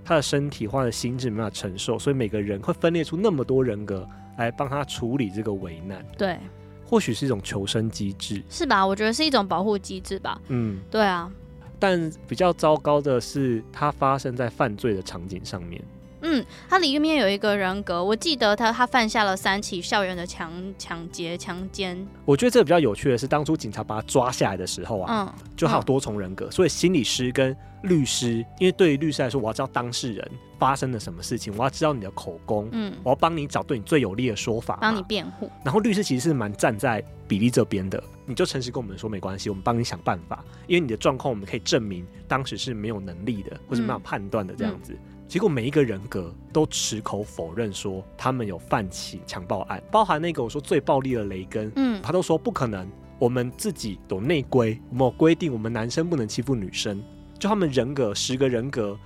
[0.04, 4.08] 他的身体或者心智没办法承受，所以每个人会分裂出那么多人格
[4.38, 6.04] 来帮他处理这个危难。
[6.16, 6.38] 对，
[6.84, 8.84] 或许是一种求生机制，是吧？
[8.84, 10.40] 我觉得是一种保护机制吧。
[10.48, 11.30] 嗯，对啊。
[11.78, 15.80] 但比较糟糕的是，它发生在犯罪的场景上面。
[16.22, 22.06] 嗯，他里面有一个人格，我记得他他犯下了三起校园的强抢劫、强奸。
[22.24, 30.28] 我觉得这个比较有趣的是，当初警察把他抓下来的时候啊，嗯，就他有多重人格，所以心理师跟律师，因为对于律师来说，我要知道当事人
[30.58, 35.48] 发生了什么事情，我要知道你的口供，嗯，我要帮你找对你最有利的说法，帮你辩护。
[35.64, 44.98] 然后律师其实是蛮站在比利这边的，你就诚实跟我们说没关系，我们帮你想办法，因为你的状况我们可以证明当时是没有能力的，或是没有判断的这样子。
[45.28, 52.88] 结果每一个人格都矢口否认说他们有犯起强暴案，包含那个我说最暴力的雷根，嗯，他都说不可能，
[53.18, 57.02] 我们自己有内规，我们有规定，我们男生不能欺负女生。
[57.38, 58.98] 就他们人格十个人格，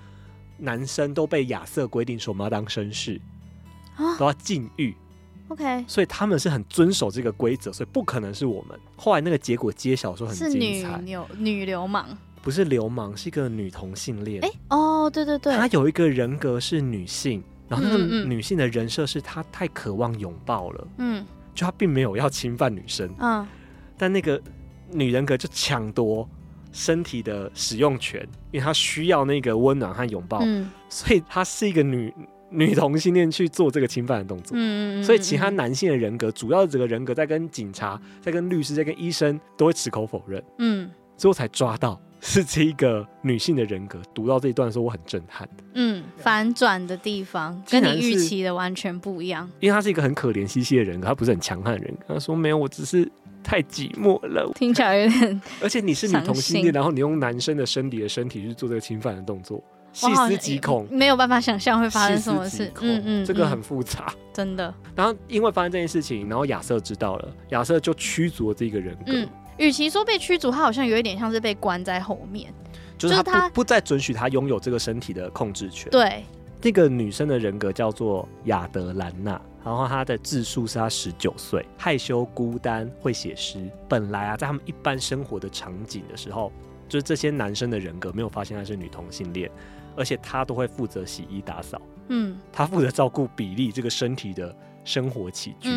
[0.58, 3.20] 男生都被亚瑟规定说我们要当绅士，
[3.96, 4.94] 啊，都要禁欲。
[5.48, 8.78] OK，所以他们是很遵守这个规则，所以不可能是我们。
[8.96, 10.48] 后来那个结果揭晓说很精
[10.82, 12.16] 彩，是女流女流氓。
[12.42, 14.44] 不是流氓，是一个女同性恋。
[14.44, 21.24] 哎、欸，哦，对对对，她有一个人格是女性，然后那个女性的人设是她太渴望拥抱了，嗯，
[21.55, 23.46] 就她并没有要侵犯女生，嗯，
[23.96, 24.42] 但那个
[24.90, 26.28] 女人格就抢夺
[26.72, 32.12] 身体的使用权，因为她需要那个温暖和拥抱，嗯，所以她是一个女
[32.50, 42.00] 女同性恋去做这个侵犯的动作，嗯嗯，所以其他男性的人格，主要的这个人格在跟警察、在跟律师、在跟医生都会矢口否认，嗯，最后才抓到。
[42.24, 45.48] 是这一个女性的人格，读到这一段的时候，我很震撼。
[45.74, 49.50] 嗯，反转的地方跟你预期的完全不一样。
[49.58, 52.14] 因为她是一个很可怜兮兮的人格，她不是很强悍的人格。
[52.14, 53.11] 她说没有，我只是
[53.42, 54.48] 太寂寞了。
[54.54, 55.42] 听起来有点……
[55.61, 59.61] 而且你是女同性恋，然后你用男生的身体的身体去做这个侵犯的动作，
[59.92, 62.70] 细思极恐，没有办法想象会发生什么事。
[62.80, 64.72] 嗯嗯，这个很复杂，真的。
[64.94, 69.06] 然后因为发生这件事情，然后亚瑟知道了，亚瑟就驱逐了这个人格。
[69.06, 72.52] 嗯与其说被驱逐，他好像有一点像是被关在后面，
[72.96, 75.90] 就是他不，再准许他拥有这个身体的控制权。
[75.90, 76.24] 对，
[76.60, 83.68] 这个女生的人格叫做亚德兰娜，然后她的自述是她十九岁，害羞、孤单，会写诗。
[83.88, 86.52] 本来啊，在他们一般生活的场景的时候，
[86.88, 89.50] 就是这些男生的人格没有发现她是女同性恋，
[89.96, 91.80] 而且她都会负责洗衣打扫。
[92.08, 95.68] 嗯，她负责照顾比利这个身体的生活起居。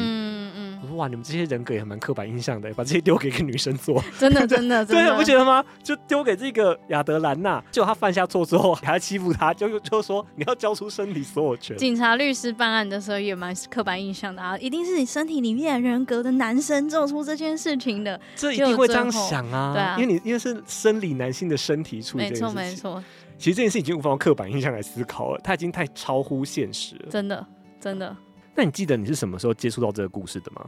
[0.86, 5.64] 我说哇，你们这些人格也蛮刻板印象的，把这些丢给一个女生做， 真的 真的真的，对，不觉得吗？
[5.84, 11.76] 就丢给这个亚德兰娜，结果他犯下错之后还要欺负他，就就说你要交出身体所有权。
[11.78, 23.04] 警察、律师办案的时候也蛮刻板印象的啊，一定是你身体里面人格的男生做出这件事情的，这一定会这样想啊，对啊，因为你因为是生理男性的身体处理这件事情，没错没错。
[23.38, 27.46] 其实这件事已经无法用刻板印象来思考了，它已经太超乎现实了，真的
[27.82, 28.16] 真的。
[28.56, 30.66] 那你记得你是什么时候接触到这个故事的吗？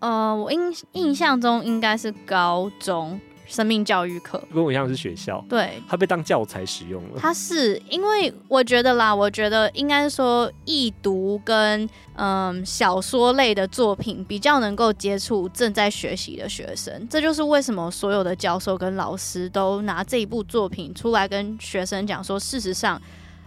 [0.00, 0.60] 呃，我印
[0.92, 7.18] 印象中应该是高中生命教育课，跟我一样是学校，对，它被当教材使用了。
[7.18, 23.00] 它是因为我觉得啦，我觉得应该说易读跟嗯小说类的作品比较能够接触正在学习的学生，这就是为什么所有的教授跟老师都拿这一部作品出来跟学生讲说，事实上。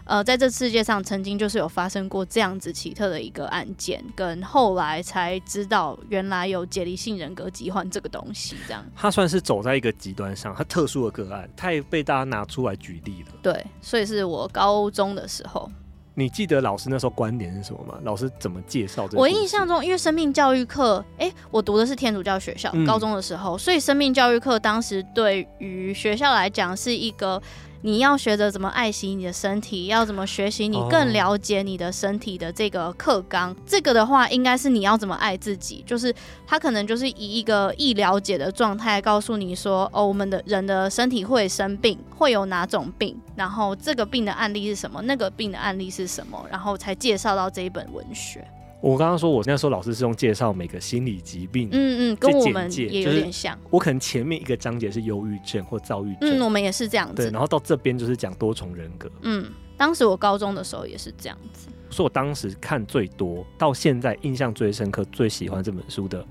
[0.09, 8.83] 呃，在这世界上曾经就是有发生过这样子奇特的一个案件，跟后来才知道原来有解离性人格疾患这个东西，这样。
[8.95, 13.33] 他算是走在一个极端上，他特殊的个案，他也被大家拿出来举例了。
[13.43, 15.69] 对，所以是我高中的时候。
[16.15, 17.99] 你记得老师那时候观点是什么吗？
[18.01, 19.19] 老师怎么介绍这个？
[19.19, 27.39] 我印象中，因为生命教育课，哎，我读的是天主教学校，高中的时候，嗯、所以生命教育课当时对于学校来讲是一个。
[27.81, 33.49] 你要学着怎么爱惜你的身体，要怎么学习你更了解你的身体的这个课纲。
[33.49, 33.57] Oh.
[33.65, 36.13] 这个的话，应该是你要怎么爱自己，就是
[36.45, 48.45] 他可能就是以一个易了解的状态告诉你说，哦，我们的人的身体会生病，会有哪种病，然后这个病的案例是什么，那个病的案例是什么，然后才介绍到这一本文学。
[48.81, 53.57] 我刚刚说，我那时候老师是用介绍每个心理疾病，嗯嗯，跟我们也有点像。
[53.69, 57.15] 我可能前面一个章节是忧郁症或躁郁症，嗯，我们也是这样子。
[57.15, 59.11] 对，然后到这边就是讲多重人格。
[59.23, 61.67] 嗯，当时我高中的时候也是这样子。
[61.89, 66.25] 所以我当时看最多，到现在印象最深刻、最喜欢这本书的，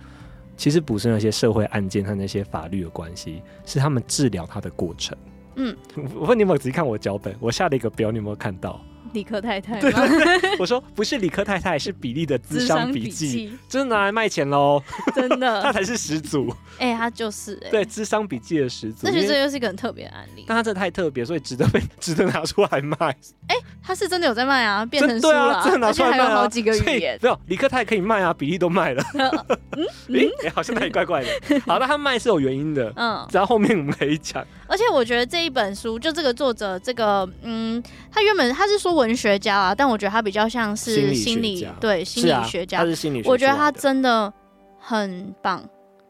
[0.56, 5.18] 其实不是那些社会案件和那些法律的关系，是他们治疗他的过程。
[5.56, 5.76] 嗯，
[6.14, 7.34] 我问你有没有仔细看我脚本？
[7.40, 8.80] 我下了一个表，你有没有看到？
[9.12, 9.92] 理科太太， 对
[10.58, 14.82] 我说不是理科太太，是比利的智商笔记，真的拿来卖钱喽，
[15.14, 22.96] 真的，他才是始祖，哎、欸，他就是、欸，对，智商笔记的始祖，那其实这又是一个很特别的案例，但他这太特别，所以值得被值得拿出来卖，
[23.48, 29.28] 哎、欸，他是真的有在卖啊，变成书了、啊，真的拿出来卖、啊，好几个语言，没有，理科太太可以卖啊，比利都卖了，嗯，
[30.16, 34.44] 哎、欸，好像哪里怪怪的，好，那他卖是有原因的，嗯，然后后面我们可以讲。
[34.66, 43.30] 而且我觉得这一本书，就这个作者，这个嗯，他原本他是说文学家啊，但我觉得他比较像是心理，对心理学家，啊、他是心理学家。
[43.30, 44.32] 我觉得他真的
[44.78, 45.66] 很棒，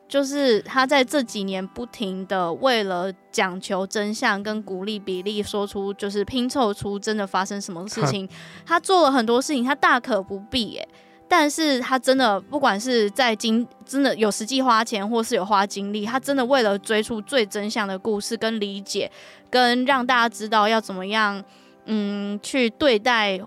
[0.09, 8.29] 就是他在这几年不停的为了讲求真相跟鼓励比例说出，就是拼凑出真的发生什么事情，
[8.66, 10.88] 他做了很多事情，他大可不必哎。
[11.31, 19.12] 但是他真的，不管是在经真的有实际花钱，或是有花精力，他真的为了追出最真相的故事跟理解，
[19.51, 21.44] 跟让大家知道要怎么样，
[21.88, 23.40] 嗯，去对待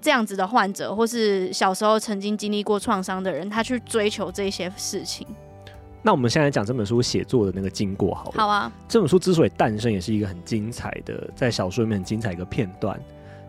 [0.00, 5.26] 这样子的患者，或是小时候曾经经历过创伤的人，他去追求这些事情。
[6.02, 8.72] 那我们现在讲这本书写作的那个经过好了，好啊。
[8.88, 12.96] 这本书之所以诞生，也是一个很精彩的，在小说里面很精彩一个片段。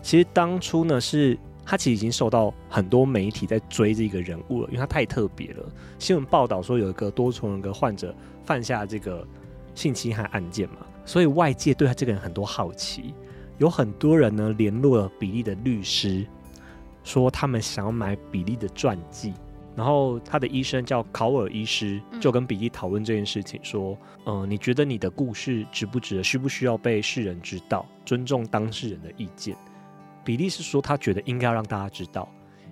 [0.01, 1.37] 其实当初呢是。
[1.63, 5.63] 他其实已经受到很多媒体在追这个人物了，因为他太特别了。
[5.99, 8.13] 新闻报道说有一个多重人格患者
[8.43, 9.25] 犯下这个
[9.75, 13.13] 性侵害案件嘛，所以外界对他这个人很多好奇。
[13.57, 16.25] 有很多人呢联络了比利的律师，
[17.03, 19.33] 说他们想要买比利的传记。
[19.73, 27.85] 然后他的医生叫考尔医师，就跟比利讨论这件事情，说：“嗯、呃，你觉得你的故事值不值得，需不需要被世人知道？
[28.05, 29.55] 尊重当事人的意见。”
[30.25, 32.29] 比利是说，他觉得应该要让大家知道，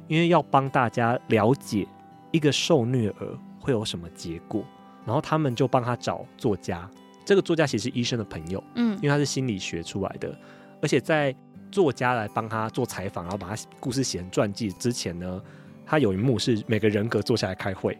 [0.09, 1.87] 因为要帮大家了解
[2.31, 4.61] 一个受虐儿会有什么结果。
[5.05, 6.87] 然后他们就帮他找作家，
[7.23, 10.37] 这个作家其实是医生的朋友，嗯，因为他是心理学出来的，
[10.81, 11.35] 而且在
[11.71, 15.41] 作家来帮他做采访，然后把他故事写成传记之前呢，
[15.85, 17.97] 他有一幕是每个人格坐下来开会。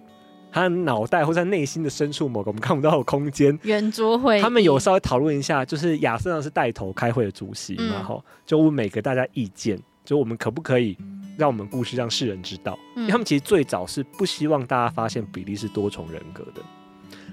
[0.52, 10.98] 他的脑袋或在内心的深处某个我们看不到的空间，圆桌会，他们有稍微讨论一下，就是亚瑟呢是带头开会的主席，然后就问每个大家意见，就我们可不可以
[11.38, 12.76] 让我们故事让世人知道？
[12.96, 16.64] 因为他们其实最早是不希望大家发现比利是多重人格的，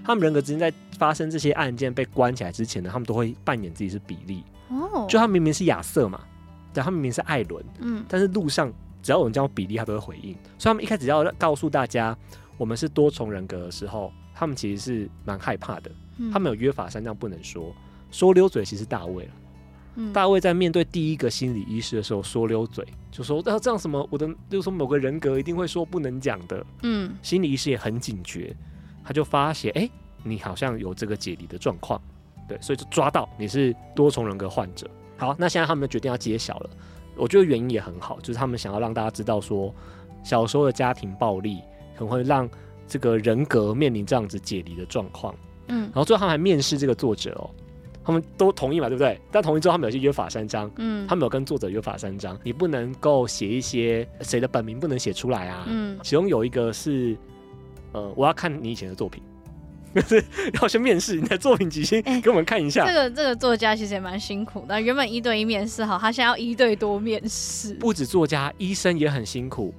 [0.04, 4.44] 他们人格之间在发生这些案件被关起来之前呢，他们都会扮演自己是比利。
[4.68, 6.20] 哦，就他明明是亚瑟嘛，
[6.72, 12.16] 对，他明明是艾伦，嗯，但是路上只要有人叫比利，他都会回应，所以他们一开始要告诉大家。
[12.58, 15.90] 我们是多重人格的时候，他们其实是蛮害怕的。
[16.16, 17.70] 嗯、他们有约法三章不能说，
[18.10, 19.30] 说溜嘴其实大卫了。
[19.96, 26.64] 嗯、大卫在面对第一个心理医师的时候说溜嘴，就说要这样什么，我的就是说某个人格一定会说不能讲的。
[26.82, 28.56] 嗯，心理医师也很警觉，
[29.04, 29.90] 他就发现哎、欸，
[30.22, 32.00] 你好像有这个解离的状况，
[32.48, 34.88] 对，所以就抓到你是多重人格患者。
[35.16, 36.70] 好，那现在他们决定要揭晓了。
[37.16, 39.74] 我觉得原因也很好，就是他们想要让大家知道说，
[40.22, 41.60] 小时候的家庭暴力。
[41.96, 42.46] 可能会让
[42.86, 45.34] 这个人格面临这样子解离的状况，
[45.68, 47.48] 嗯，然后最后他们还面试这个作者哦，
[48.04, 49.18] 他们都同意嘛，对不对？
[49.32, 57.16] 但同意之后，他们有些约法三章，嗯，他们有跟作者约法三章，你不能够写一些谁的本名不能写出来啊，嗯，其中有一个是，
[57.92, 59.22] 呃，我要看你以前的作品，
[59.96, 60.24] 就是
[60.60, 62.84] 要先面试你的作品集， 先给我们看一下。
[62.84, 69.72] 欸、这个这个作家其实也蛮辛苦的，原本一对一面试好，他现在要一对多面试，不止作家，医生也很辛苦，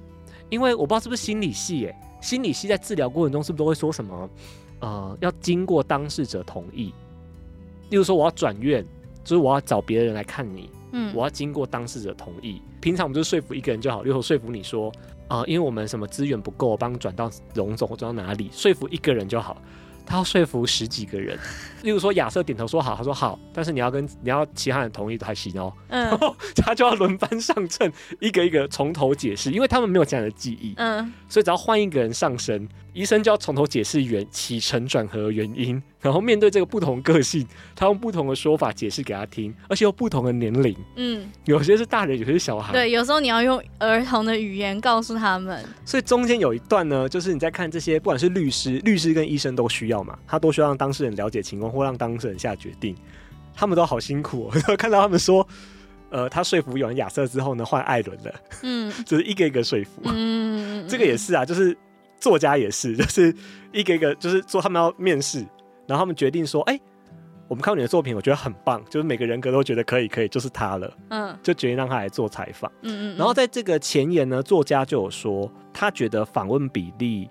[0.50, 1.96] 因为我不知道是不是心理系耶。
[2.20, 4.28] 心理系在治疗过程中是不是都会说什么？
[4.80, 6.92] 呃，要经过当事者同意。
[7.90, 8.84] 例如说，我要转院，
[9.22, 12.60] 就是我要找别人来看你，嗯，我要经过当事者同意。
[12.80, 14.90] 平常我们就说服一个人就好，例如说服你说，
[15.28, 19.62] 啊、呃，因为我们什么资源不够，帮你转到荣总或转到哪里，说服一个人就好。
[20.08, 21.38] 他要说服十几个人，
[21.84, 25.70] 例如说亚瑟点头说好，他说好，但是你要跟你要其他人同意才行哦。
[25.88, 30.72] 嗯，然后他就要轮番上阵，一个一个从头解释，因为他们没有这样的记忆。
[30.78, 32.66] 嗯，所以只要换一个人上身。
[32.94, 45.64] 医生就要从头解释原起承转合原因，然后面对这个不同个性，他用不同的说法解释给他听，而且有不同的年龄，嗯，有些是大人，有些是小孩，对，有时候你要用儿童的语言告诉他们。
[45.84, 52.96] 所以中间有一段呢，就是你在看这些，不管是律师、律师跟医生都需要嘛，他都需要让当事人了解情况或让当事人下决定，
[53.54, 55.46] 他们都好辛苦哦， 看到他们说。
[56.10, 61.76] 呃，他说服完亚瑟之后呢，换艾伦了，嗯， 就是一个一个说服，嗯，这个也是啊，就是
[62.18, 63.34] 作家也是，就是
[63.72, 65.44] 一个一个就是做他们要面试，
[65.88, 66.82] 然后他们决定说，哎、欸，
[67.48, 77.28] 我们看你的作品，我觉得很棒，就是每个人格都觉得可以，可以，就是他了，嗯，就决定让他来做采访，嗯，嗯嗯，然后在这个前言呢，作家就有说，他觉得访问比例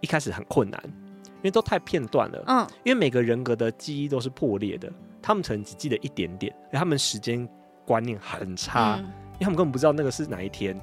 [0.00, 4.92] 一开始很困难，因为都太片段了，嗯，因为每个人格的记忆都是破裂的，
[5.22, 7.48] 他们可能只记得一点点，他们时间
[7.86, 8.96] 观念很差。
[8.96, 9.10] 嗯。
[9.34, 10.80] 因为他们根本不知道那个是哪一天，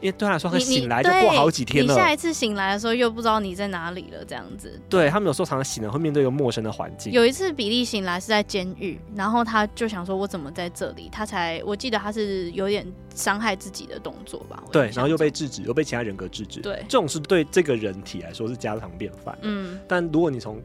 [0.00, 1.92] 因为对他来说，他醒来就过好几天了。
[1.92, 4.80] 你下一次醒来的时候又不知道你在哪里了，这样子。
[4.88, 7.12] 对，他们有时候常常醒来会面对一个陌生的环境。
[7.12, 14.62] 有一次比利醒来是在监狱，然后他就想说：“我怎么在这里？”他才我记得他是有点伤害自己的动作吧？
[14.70, 16.60] 对，然后又被制止，又被其他人格制止。
[16.60, 19.36] 对，这种是对这个人体来说是家常便饭。
[19.42, 20.60] 嗯，但如果你从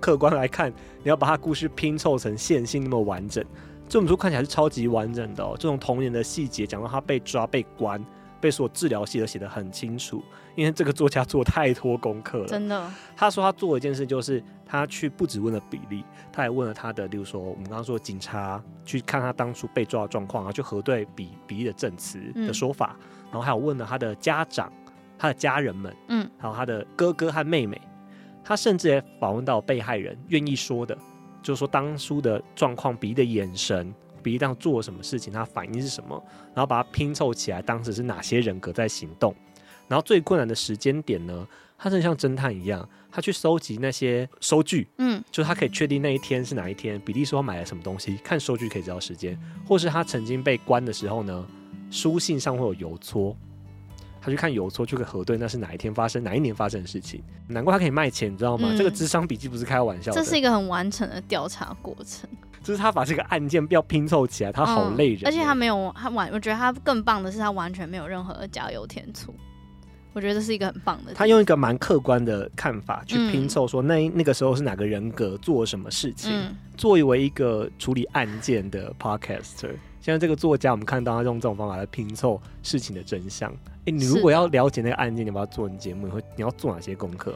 [0.00, 0.72] 客观来看，
[1.02, 3.44] 你要把他故事拼凑成线性那么完整。
[3.86, 8.00] 这本书看起来是超级完整的哦，这种童年的细节讲到他被抓、被关、
[8.40, 10.22] 被所治疗写的写的很清楚。
[10.56, 12.90] 因为这个作家做太多功课了，真的。
[13.16, 24.70] 他说他做了一件事，就是他去不止问了比利，他还问了他的，例如说我们刚刚说的警察，去看他当初被抓的状况，然后去核对比比利的证词的说法，嗯，然后还有问了他的家长、
[25.18, 27.80] 他的家人们，嗯，还有他的哥哥和妹妹，
[28.42, 30.96] 他甚至也访问到被害人愿意说的。
[31.42, 36.22] 就是说，当初的状况，比利的眼神，比利当做了什么事情，他反应是什么，
[36.54, 39.34] 然后把它拼凑起来，当时是哪些人格在行动。
[39.88, 41.46] 然后最困难的时间点呢，
[41.76, 47.00] 他真的像侦探一样，他去收集那些收据，嗯，就是他可以确定那一天是哪一天。
[47.00, 51.44] 比利说买了什么东西，看收据可以知道时间，或是他曾经被关的时候呢，
[51.90, 53.36] 书信上会有邮戳。
[54.22, 57.24] 他去看邮戳，就可以核对那是哪一天发生、哪一年发生的事情。
[57.48, 58.68] 难怪他可以卖钱，你知道吗？
[58.70, 60.22] 嗯、这个智商笔记不是开玩笑的。
[60.22, 62.28] 这是一个很完整的调查过程。
[62.62, 65.26] 就是他把这个案件要拼凑起来，他好累人、嗯。
[65.26, 69.34] 而且他没有，他完，我觉得他更棒的是，他完全没有任何的加油添醋。
[70.12, 71.14] 我觉得这是一个很棒的。
[71.14, 76.32] 他用一个蛮客观的看法去拼凑，说那那个时候是哪个人格做什么事情。
[76.32, 83.50] 嗯、作为一个处理案件的 podcaster，现在这个作家，我们看到他用这种方法来拼凑事情的真相。
[83.52, 86.08] 哎、欸，你如果要了解那个案件，你要不要做你节目？
[86.08, 87.32] 你会你要做哪些功课？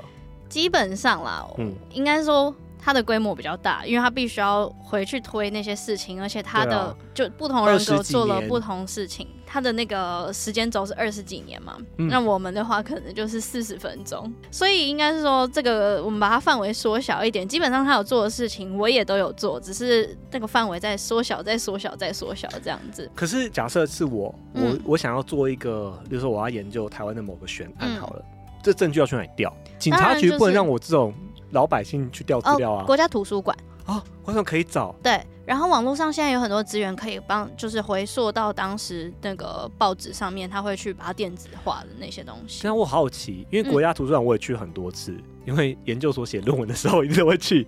[0.49, 2.55] 基本上啦，嗯，应该说。
[2.85, 11.78] 它的规模比较大，因为它必须要回去推那些事情，而且它的、啊、就不同人格做了不同事情，它的那个时间轴是二十几年嘛。
[11.97, 23.11] 嗯、那我们的话可能就是四十分钟，所以应该是说这个我们把它范围缩小一点，基本上他有做的事情我也都有做，只是那个范围在缩小、再缩小、再缩小这样子。
[23.14, 29.51] 可是假设是我，嗯、我我想要做一个，比如说我要研究台湾的某个悬案，好了，嗯、这证据要去哪里调？
[29.78, 31.14] 警察局不能让我这种。
[31.55, 32.84] 老百姓去调资料啊！
[32.84, 34.94] 国家图书馆啊，观众可以找。
[35.02, 42.61] 对，然后网络上现在有很多资源可以帮，就是回溯到当时那个报纸上面，他会去把它电子化的那些东西。
[42.61, 47.66] 现在我好奇，因为国家图书馆我也去很多次，嗯、因为研究所写论文的时候一定会去。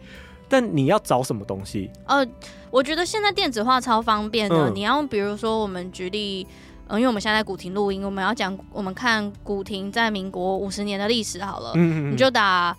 [0.49, 1.91] 但你要找什么东西？
[2.07, 2.25] 呃，
[2.71, 4.71] 我觉得现在电子化超方便的。
[4.71, 6.47] 嗯、你要比如说，我们举例，
[6.87, 12.77] 嗯，因为我们现在在古亭录音，我们要讲我们看古亭在民国五十年的历史好了，嗯嗯，你就打。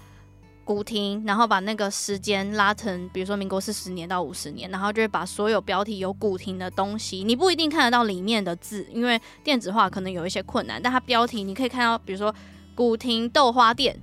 [0.67, 10.81] 古亭，然后把那个时间拉成，比如说民国四十年到五十年，然后就会把所有标题有古亭的东西，你不一定看得到里面的字，因为电子化可能有一些困难。
[10.83, 12.35] 但它标题你可以看到，比如说
[12.75, 13.97] 古亭豆花店，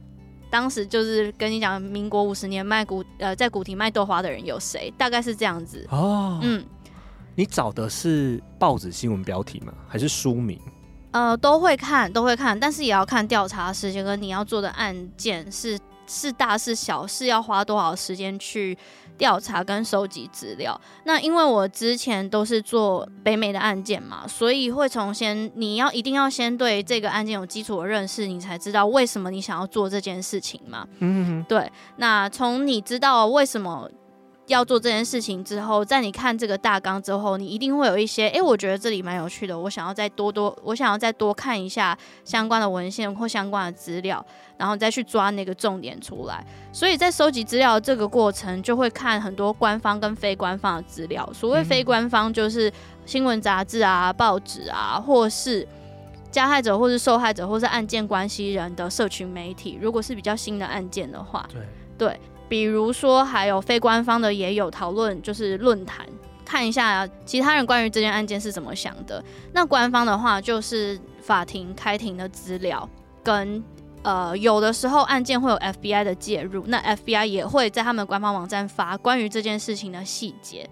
[0.49, 6.41] 当时就是跟你讲民国五十年卖古呃在古亭卖豆花的人有谁，大概是这样子哦。
[6.43, 6.65] 嗯，
[7.35, 9.75] 你找的是报纸新闻标题吗？
[9.87, 10.59] 还是书名？
[11.11, 15.79] 呃，都会看，都会看，但是也要看调查时间跟你要做的案件是。
[16.07, 18.77] 是大是小，是要花多少时间去
[19.17, 20.79] 调查跟收集资料？
[21.05, 30.87] 那因为我之前都是做北美的案件嘛，所以会从先你要一定要先对这个案件有基础的认识，你才知道为什么你想要做这件事情嘛。
[30.99, 31.71] 嗯，对。
[31.97, 33.91] 那从你知道为什么
[34.47, 44.25] 要做这件事情之后，在你看这个大纲之后，你一定会有一些，诶、欸，我觉得这里蛮有趣的，我想要再多多，我想要再多看一下相关的文献或相关的资料，
[44.59, 46.45] 然后再去抓那个重点出来。
[46.73, 51.27] 所以在收集资料这个过程，就会看很多官方跟非官方的资料。
[51.33, 52.71] 所谓非官方，就是
[53.07, 55.67] 新闻杂志啊、报纸啊，或是
[56.31, 59.79] 加害者或是受害者或是案件关系人的社群媒体。
[59.81, 61.63] 如果是比较新的案件的话，对
[61.97, 62.21] 对。
[62.55, 66.07] 比如说，还有非官方的也有讨论，就是论坛，
[66.45, 69.21] 看一下其他人关于这件案件是怎么想的。
[69.53, 72.89] 那官方的话，就是法庭开庭的资料，
[73.25, 73.61] 跟
[74.05, 80.71] 呃有的时候案件会有 FBI 的介入，那 FBI 也会在他们官方网站发关于这件事情的细节。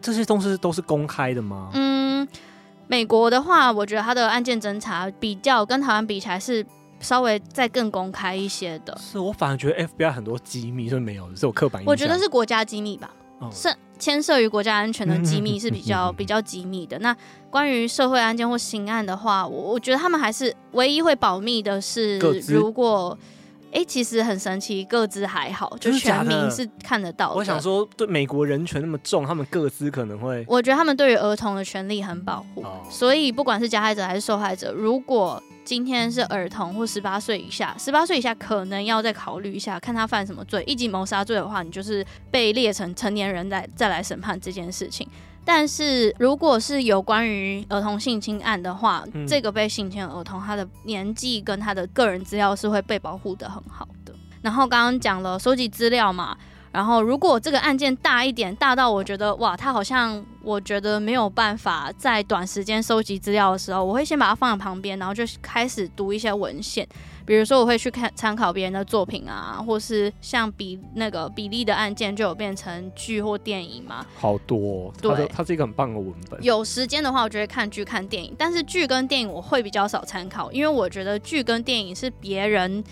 [0.00, 1.70] 这些东西都是公开的吗？
[1.74, 2.26] 嗯，
[2.88, 6.66] 美国的话，我觉得他的案件侦查比较跟台湾比起来是。
[7.02, 8.96] 稍微再更公开一些的。
[8.98, 11.90] 是我反而觉得 FBI 很多机密是没有的，是有刻板印象。
[11.90, 16.98] 我觉得是国家机密吧，哦、是牵涉于国家安全的机密是比较、嗯、比较机密的。
[17.00, 17.14] 那
[17.50, 23.18] 关于社会案件或刑案的话，我我觉得他们还是唯一会保密的是，如果。
[23.74, 27.36] 哎、欸，其实很神奇，各自还好，就全民是看得到的。
[27.36, 30.44] 我想说，对美国人权那么重，他们各自可能会……
[30.46, 40.62] 我觉得他们对于儿童的权利很保护，哦、所以不管是加害者还是受害者，如果今天是儿童或十八岁以下，十八岁以下可能要再考虑一下，看他犯什么罪。
[40.66, 45.08] 一级谋杀罪的话，你就是被列成成年人再再来审判这件事情。
[45.44, 54.14] 但是，如果是有关于儿童性侵案的话，嗯、这个被性侵的儿童，他的年纪跟他的个人资料是会被保护的很好的。
[54.40, 56.36] 然后刚刚讲了收集资料嘛，
[56.72, 66.88] 然后如果这个案件大一点，大到我觉得哇，它好像我觉得没有办法在短时间收集资料的时候，我会先把它放在旁边，然后就开始读一些文献。
[67.24, 74.56] 比如说，我会去看参考别人的作品啊，或是像比那个比利的案件就有变成剧或电影嘛，好多、
[74.88, 74.92] 哦。
[75.00, 76.42] 对，它是一个很棒的文本。
[76.42, 78.34] 有时间的话，我就会看剧、看电影。
[78.36, 82.82] 但是剧跟电影我会比较少参考，因为我觉得剧跟电影是别人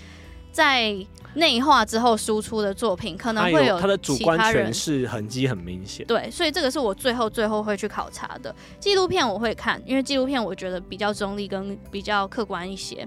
[0.53, 0.95] 在
[1.35, 6.07] 内化之后输出的作品，可能会有他的主观诠释痕迹很明显。
[6.07, 8.55] 对，所以这个是我最后最后会去考察的。
[8.79, 13.07] 纪录片我会看，因为纪录片我觉得比较中立跟比较客观一些。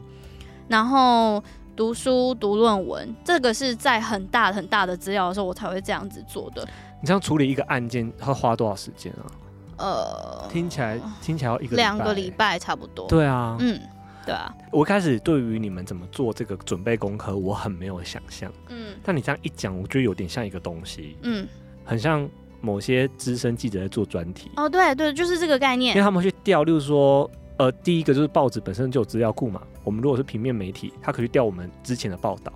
[0.67, 1.43] 然后
[1.75, 6.65] 读书读论文，这个是在很大很大的资料的时候，我才会这样子做的。
[7.01, 9.27] 你这样处理一个案件，会花多少时间啊？
[9.75, 13.07] 呃，听起来听起来要一个两个礼拜差不多。
[13.07, 13.77] 对啊，嗯，
[14.25, 14.53] 对啊。
[14.71, 18.51] 我一开始对于你们怎么做这个准备功课，我很没有想象。
[18.69, 21.17] 嗯，但你这样一讲，我觉得有点像一个东西。
[21.21, 21.47] 嗯，
[21.83, 22.29] 很像
[22.61, 24.51] 某些资深记者在做专题。
[24.55, 25.95] 哦，对对，就是这个概念。
[25.95, 27.29] 因为他们去调，例如说。
[27.57, 29.61] 呃，第一个就是报纸本身就有资料库嘛。
[29.83, 32.51] 我们如果是平面媒体，他可以调我们之前的报道，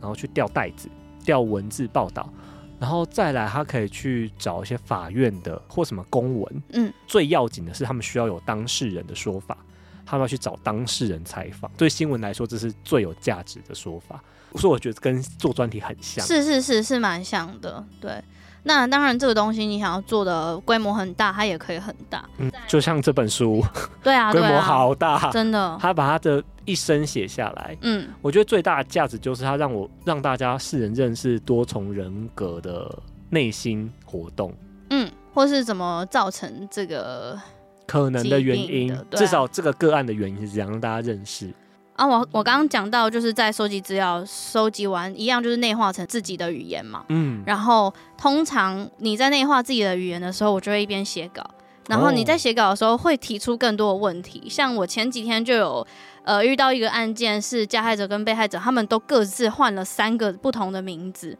[0.00, 0.88] 然后去调袋子、
[1.22, 2.32] 调文字报道，
[2.80, 6.62] 然后再来他可以去找一些法院的或什么公文。
[6.72, 9.58] 嗯，最要紧的是他们需要有当事人的说法，
[10.10, 11.70] 他们要去找当事人采访。
[11.76, 14.20] 对新闻来说，这是最有价值的说法。
[14.56, 16.26] 所以我觉得跟做专题很像。
[16.26, 18.12] 是是是是蛮像的，对。
[18.64, 22.28] 那当然，这个东西你想要做的规模很大，它也可以很大。
[22.36, 23.64] 嗯，就像这本书，
[24.02, 25.78] 对啊， 规模好大，啊，真的。
[25.80, 32.94] 他把他的一生写下来，嗯，我觉得最大的价值就是他让我让大家世人认识多重人格的
[33.30, 34.52] 内心活动，
[34.90, 37.40] 嗯，或是怎么造成这个
[37.90, 41.52] 可能的原因，啊，至少这个个案的原因是这样，让大家认识。
[41.96, 47.04] 啊，我我刚刚讲到，就是在收集资料，收集完一样就是内化成自己的语言嘛。
[47.08, 47.42] 嗯。
[47.44, 51.44] 然后通常你在内化自己的语言的时候，我就会一边写稿。
[51.88, 54.42] 然后你在写稿的时候会提出更多的问题。
[54.44, 54.48] 哦。
[54.48, 55.84] 像我前几天就有
[56.22, 61.36] 呃遇到一个案件，是加害者跟被害者他们都各自换了三个不同的名字。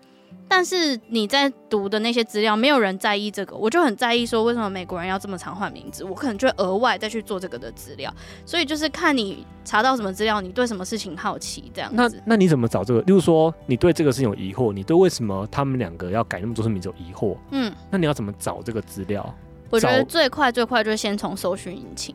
[0.53, 6.03] 但是你在读的那些资料，没有人在意这个，我就很在意说，为什么美国人要这么常换名字？
[6.03, 8.13] 我可能就会额外再去做这个的资料。
[8.45, 11.97] 所以就是看你查到什么资料，你对什么事情好奇这样子。
[11.97, 13.01] 那那你怎么找这个？
[13.03, 17.37] 例如说，你对这个事情有疑惑，你对为什么他们两个要改那么多次名字有疑惑？
[17.53, 19.33] 嗯，那你要怎么找这个资料？
[19.71, 22.13] 我觉得最快最快就是先从搜寻引擎，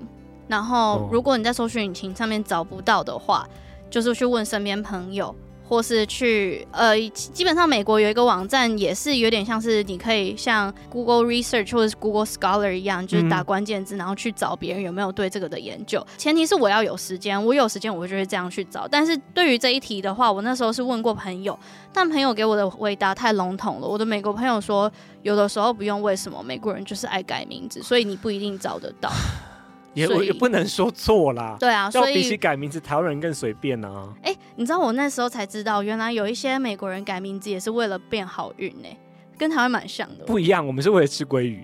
[0.50, 3.48] 然后如果你在搜寻引擎上面找不到的话，
[3.90, 5.34] 就是去问身边朋友。
[5.68, 16.06] 或是去呃，基本上美国有一个网站，也是有点像是你可以像 Google Research 或者是 Google Scholar 一样，就是打关键字，然后去找别人有没有对这个的研究。
[16.18, 18.88] 前提是我要有时间，我有时间我就会这样去找。
[18.88, 21.58] 但是对于这一题的话，我那时候是问过朋友，
[21.92, 23.88] 但朋友给我的回答太笼统了。
[23.88, 24.92] 我的美国朋友说，
[25.24, 29.10] 有的时候不用为什么，美国人就是爱改名字，所以你不一定找得到。
[29.96, 34.14] 也我也不能说错啦，对啊，所以比起改名字，台湾人更随便啊。
[34.22, 38.98] 哎、欸，你知道我那时候才知道，原来有一些美国人改名字也是为了变好运呢、欸，
[39.38, 40.26] 跟台湾蛮像的。
[40.26, 41.64] 不一样，我们是为了吃鲑鱼，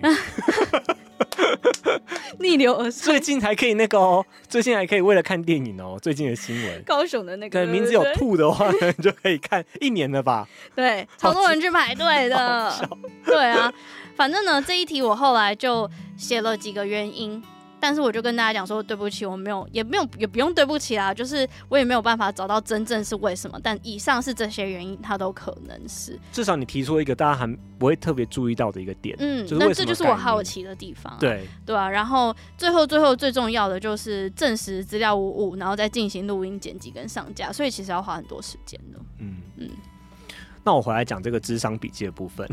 [2.40, 3.04] 逆流而上。
[3.04, 6.00] 最近还可以那个哦，最近还可以为了看电影哦。
[6.02, 10.48] 最近的新闻，高雄的那个，对，名字有兔的话，你 就可以看一年了吧？
[10.74, 12.90] 对，超多人去排队的。
[13.26, 13.72] 对啊，
[14.16, 17.44] 反正呢，这一题我后来就写了几个原因。
[17.82, 21.12] 但是我就跟大家讲说，对不起，我没有，也没有，也不用对不起啦。
[21.12, 23.60] 就是我也没有办法找到真正是为什么。
[23.62, 26.18] 但以上是这些原因，它都可能是。
[26.32, 29.16] 至少你提出一个大家还不会特别注意到的一个点。
[29.20, 31.18] 嗯，就是、那这就是我好奇的地方、啊。
[31.20, 31.90] 对对啊。
[31.90, 37.52] 然后最后最后最重要的就是证实资料无误，然后再进行录音剪辑跟上架。
[37.52, 39.00] 所以其实要花很多时间的。
[39.18, 39.70] 嗯嗯。
[40.64, 42.48] 那我回来讲这个智商笔记的部分。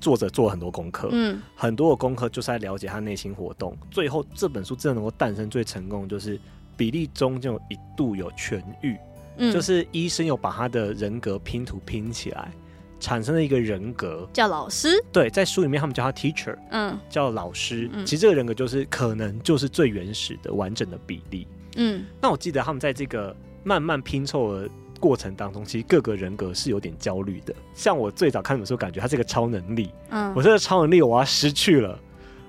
[0.00, 3.76] 作者做了很多功课，嗯，很多的功课就是在了解他内心活动。
[3.90, 6.40] 最后这本书真的能够诞生最成功的，就是
[6.76, 8.96] 比利终究一度有痊愈，
[9.36, 12.50] 嗯，就是医生有把他的人格拼图拼起来，
[12.98, 15.02] 产生了一个人格，叫老师。
[15.12, 17.88] 对，在书里面他们叫他 teacher，嗯，叫老师。
[17.92, 21.46] 嗯，其实这个人格就是可能就是最原始的完整的比例。
[21.76, 24.68] 嗯，那我记得他们在这个慢慢拼凑的
[25.00, 27.54] 过程当中，其实各个人格是有点焦虑的。
[27.74, 31.98] 像我最早看的时候，感觉他是个超能力，嗯，我这个超能力我要失去了。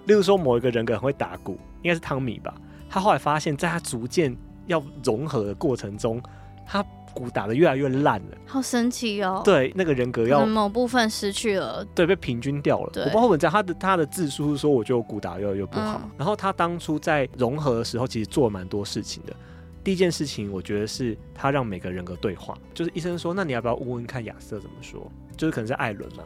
[0.05, 2.53] 例如说，某一个人格很会打鼓，应该是汤米吧？
[2.89, 4.35] 他后来发现，在他逐渐
[4.67, 6.21] 要融合的过程中，
[6.67, 6.83] 他
[7.13, 9.41] 鼓打得越来越烂了，好神奇哦！
[9.45, 12.91] 对，那个人格要某部分失去了，对，被平均掉了。
[12.95, 16.01] 我不知道我讲他的他的自述是说，我觉得我鼓打越来越不好。
[16.03, 16.11] 嗯。
[16.17, 19.35] 然后他当初在融合的时候，其实做了蛮多事情的。
[19.83, 25.11] 第一件事情，我觉得是他让每个人格对话，就是医生说，那你要不要问问看亚瑟怎么说？
[25.35, 26.23] 就是可能是艾伦嘛。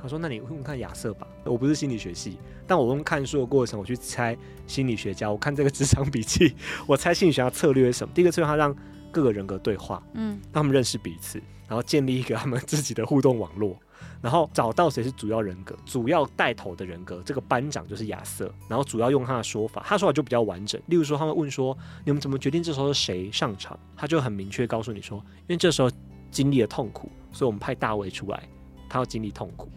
[0.00, 1.26] 他说，那你问问看亚瑟吧。
[1.44, 4.36] 我不是心理学系，但我用看书的过程，我去猜
[4.66, 6.54] 心理学家，我看这个职场笔记，
[6.86, 8.12] 我猜心理学家策略是什么？
[8.14, 8.74] 第一个策略，他让
[9.10, 13.78] 各个人格对话，嗯，让他们认识彼此，然后建立一个他们自己的互动网络，
[14.24, 20.80] 然后找到谁是主要人格，主要带头的人格，这个班长就是亚瑟，然后主要用他的说法，他说法就比较完整。
[20.86, 23.78] 例如说，他们问说，你们怎么决定这时候是谁上场？
[23.94, 25.90] 他就很明确告诉你说，因为这时候
[26.30, 28.48] 经历了痛苦，所以我们派大卫出来，
[28.88, 29.68] 他要经历痛苦。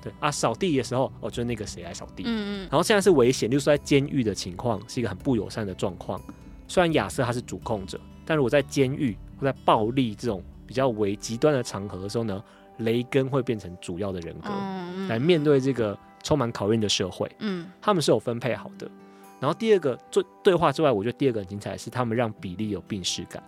[0.00, 2.22] 对啊，扫地的时候，哦，就是那个谁来扫地。
[2.24, 2.68] 嗯嗯。
[2.70, 6.22] 然后现在是危险，就是说在监狱的情况是一个很不友善的状况。
[6.68, 12.40] 虽然亚瑟他是主控者，但如果在监狱或在暴力这种比较为极端的场合的时候呢，
[12.80, 17.30] 雷根会变成主要的人格，嗯嗯，来面对这个充满考验的社会。
[17.38, 18.90] 嗯，他们是有分配好的。
[19.40, 23.42] 然后第二个对对话之外，我觉得第二个很精彩的是他们让比利有病识感。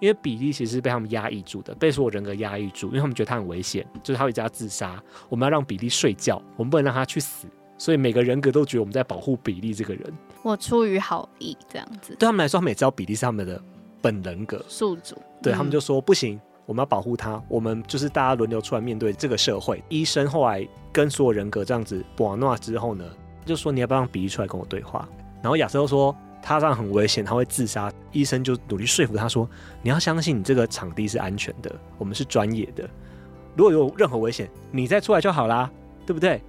[0.00, 5.02] 因为比利其实是被他们压抑住的，被所有人格压抑住，因为他们觉得他很危险，就是他会加自杀。
[5.28, 7.46] 我们要让比利睡觉，我们不能让他去死。
[7.78, 10.12] 所以每个人格都觉得我们在保护比利这个人。
[10.42, 13.60] 我出于好意这样子，对他们来说，他们也知道比利是他们的
[14.02, 15.16] 本人格宿主。
[15.42, 17.42] 对、嗯、他们就说不行，我们要保护他。
[17.48, 19.82] 我们就是大家轮流出来面对这个社会。
[19.88, 23.04] 医生后来跟所有人格这样子博诺之后呢，
[23.44, 25.08] 就说你要不要让比利出来跟我对话？
[25.42, 26.14] 然后亚瑟又说。
[26.46, 27.90] 他这样很危险，他会自杀。
[28.12, 29.48] 医生就努力说服他说
[29.80, 32.86] ：“你要相信你这个场地是安全的，我们是专业的。
[33.56, 35.70] 如果有任何危险，你再出来就好啦，
[36.04, 36.42] 对不对？”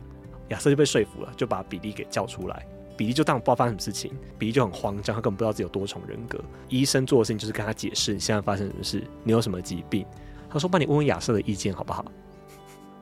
[0.51, 2.67] 亚瑟就被说服了，就把比利给叫出来。
[2.97, 6.39] 比利就当不知道发生什么事情，比利就很慌张，他根本不知道自己有多重人格。
[6.69, 10.05] 医生做的事情就是跟他解释你现在发生什么事，你有什么疾病。
[10.49, 12.05] 他说：“帮你问问亚瑟的意见好不好？”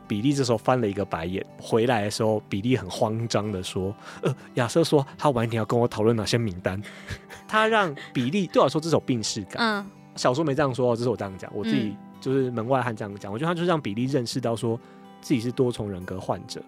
[0.08, 6.82] 比利这时候翻了一个白眼，回来的时候，比利很慌张的说：“呃，亚瑟说他晚一点要跟我讨论哪些名单。
[7.48, 9.58] ”他让比利对我说这种病逝感。
[9.60, 9.86] 嗯，
[10.16, 13.32] 小说没这样说，这是我这样讲，我自己就是门外汉这样讲。
[13.32, 14.80] 我觉得他就是让比利认识到说
[15.22, 16.62] 自己是多重人格患者，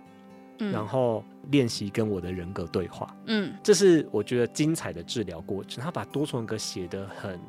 [0.59, 3.15] 嗯，然后练习跟我的人格对话。
[3.25, 5.83] 嗯，这是我觉得精彩的治疗过程。
[5.83, 7.39] 他把多重人格写得很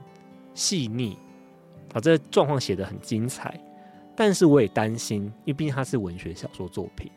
[0.55, 1.17] 细腻，
[1.93, 3.61] 把这状况写得很精彩。
[4.19, 7.11] 但是我也担心，因为毕竟它是文学小说作品，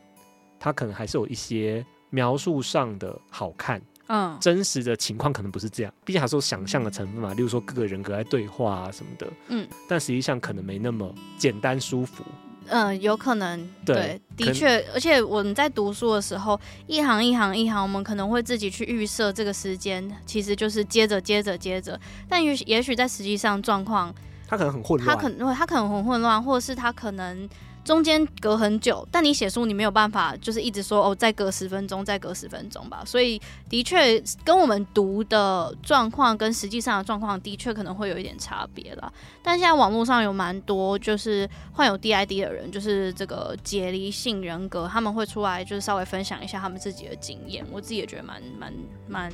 [0.58, 12.22] 它可能还是有一些描述上的好看，嗯，真实的情况可能不是这样，毕竟还是有想象的成分嘛，例如说各个人格在对话啊什么的，嗯，但实际上可能没那么简单舒服，
[12.70, 21.98] 嗯，有可能，对，对的确，而且我们在读书的时候，一行一行一行，我们可能会自己去预设这个时间，其实就是接着接着接着，
[22.28, 24.14] 但也许也许在实际上状况。
[24.48, 27.48] 他可能很混乱，他可能他可能很混乱，或者是他可能
[27.84, 29.06] 中间隔很久。
[29.10, 33.02] 但你写书，你没有办法就是一直说哦，再隔十分钟，再隔十分钟吧。
[33.04, 39.12] 所以的确跟我们读的状况跟实际上的状况的确可能会有一点差别啦。
[39.42, 47.64] 但现在网络上有蛮多就是患有 DID 的人，就是这个解离性人格，他们会出来就是稍微分享一下他们自己的经验。
[47.70, 48.72] 我自己也觉得蛮蛮
[49.08, 49.32] 蛮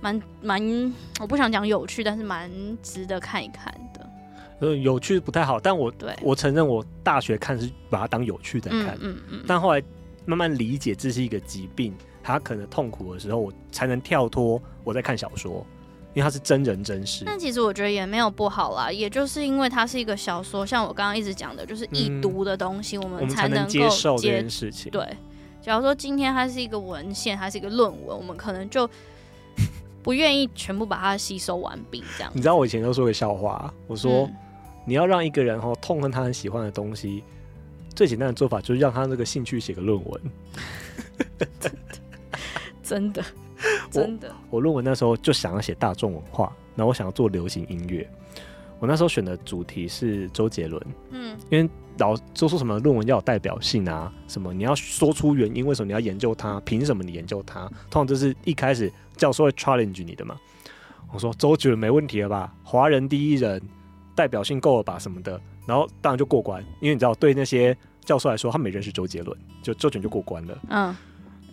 [0.00, 2.50] 蛮蛮，我不想讲有趣，但是蛮
[2.82, 3.74] 值得看一看
[4.64, 4.70] 的。
[4.70, 9.82] 呃，有趣不太好，但我对我承认，我大学看是把它当有趣在看，嗯嗯，嗯，但后来
[10.24, 15.66] 慢慢理解这是一个疾病，他可能痛苦的时候，我才能跳脱我在看小说，
[16.14, 17.24] 因为它是真人真事。
[17.26, 24.90] 但其实我觉得也没有不好啦，也就是因为它是一个小说，像我刚刚一直讲的，就是易读的东西，嗯、我们才能够接受这件事情。
[24.90, 25.06] 对，
[25.60, 28.88] 假如说今天它是一个文献，它是一个论文，我们可能就
[30.02, 32.02] 不愿意全部把它吸收完毕。
[32.16, 34.10] 这样，你知道我以前都说个笑话，我说。
[34.22, 34.36] 嗯
[34.84, 37.22] 你要让一个人哦痛恨他很喜欢的东西，
[37.94, 40.20] 最简单的做法就是让他那个兴趣写个论文。
[42.82, 43.24] 真的，
[43.90, 44.30] 真的。
[44.50, 48.06] 我论文那时候就想要写大众文化，然后我想要做流行音乐。
[48.78, 57.66] 我那时候选的主题是周杰伦，嗯，因为老说说什么论文要有代表性啊，什么你要说出原因，为什么你要研究他，凭什么你研究他？
[57.88, 60.36] 通常就是一开始教授会 challenge 你的嘛。
[61.10, 62.52] 我说周杰伦没问题了吧？
[62.62, 63.62] 华人第一人。
[64.14, 70.58] 代表性够了吧什么的，然后当然就过关，因为你知道对那些教授来说，他没认识周杰伦，就周杰伦就过关了。
[70.68, 70.96] 嗯。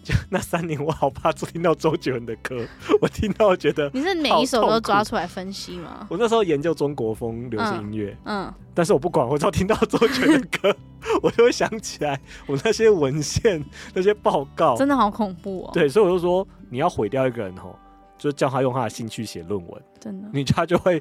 [0.03, 2.65] 就那三年，我好怕听到周杰伦的歌。
[2.99, 6.07] 我听到觉得你是每一首都抓出来分析吗？
[6.09, 10.75] 我那时候研究中国风流行音乐，嗯，嗯，但是我不管，我只要听到周杰伦的歌，
[11.21, 15.69] 我就会想起来我那些文献、那些报告，真的好恐怖哦。
[15.71, 17.75] 对，所以我就说，你要毁掉一个人哦，
[18.17, 20.99] 就叫他用他的兴趣写论文，真的，你他就会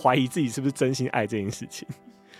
[0.00, 1.86] 怀疑自己是不是真心爱这件事情。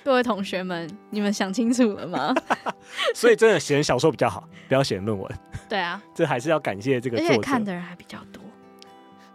[0.04, 2.32] 各位同学们，你们想清楚了吗？
[3.14, 5.38] 所以真的写小说比较好，不要写论文。
[5.68, 7.32] 对啊，这还是要感谢这个作者。
[7.32, 8.42] 而且看的人还比较多，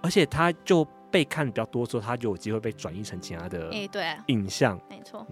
[0.01, 5.27] 而且他就被看比较多之后，他就有机会被转移成其他的哎，对，影像，没错。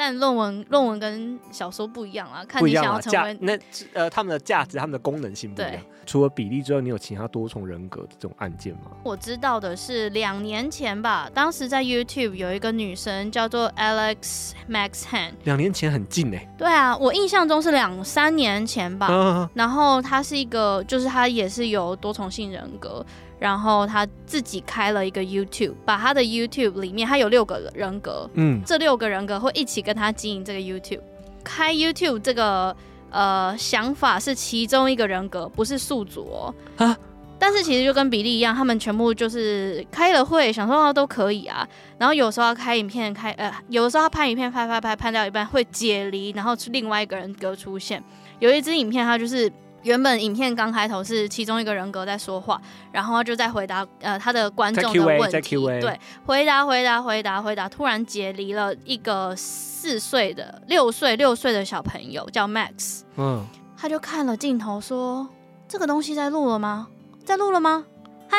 [0.00, 3.58] 但论文论文跟小说不一样啊，看你想要成为那
[3.92, 5.74] 呃他们的价值、他们的功能性不一样。
[6.06, 8.92] 除了比例之外，你有其他多重人格的这种案件吗？
[9.04, 15.32] 我知道的是两年前吧，当时在 YouTube 有一个女生叫做 Alex Max Han。
[15.44, 16.48] 两年前很近哎。
[16.56, 19.08] 对啊，我印象中是两三年前吧。
[19.08, 23.04] 啊、然后她是一个，就是她也是有多重性人格。
[23.40, 31.00] 然后他自己开了一个 YouTube，把他的 YouTube 里面，他有六个人格，嗯，这六个人格会一起跟他经营这个 YouTube。
[31.42, 32.76] 开 YouTube 这个
[33.10, 36.54] 呃想法是其中一个人格，不是宿主哦。
[36.76, 36.94] 啊，
[37.38, 41.66] 但是其实就跟比利一样，他们全部就是开了会，想说都可以啊。
[41.96, 48.04] 然后有时候要开影片，开呃，有的时候他拍影片拍拍拍拍到一半会解离，然后另外一个人格出现。
[48.38, 49.50] 有一支影片，他就是。
[49.82, 52.60] 原本影片刚开头是其中一个人格在说话，
[52.92, 65.28] 然后就在回答呃他的观众的问题，对，回答回答回答回答，突然解离了一个四岁的六岁六岁的小朋友叫 Max，嗯，他就看了镜头说
[65.66, 66.88] ：“这个东西在录了吗？
[67.24, 67.84] 在录了吗？”
[68.30, 68.38] 嗨，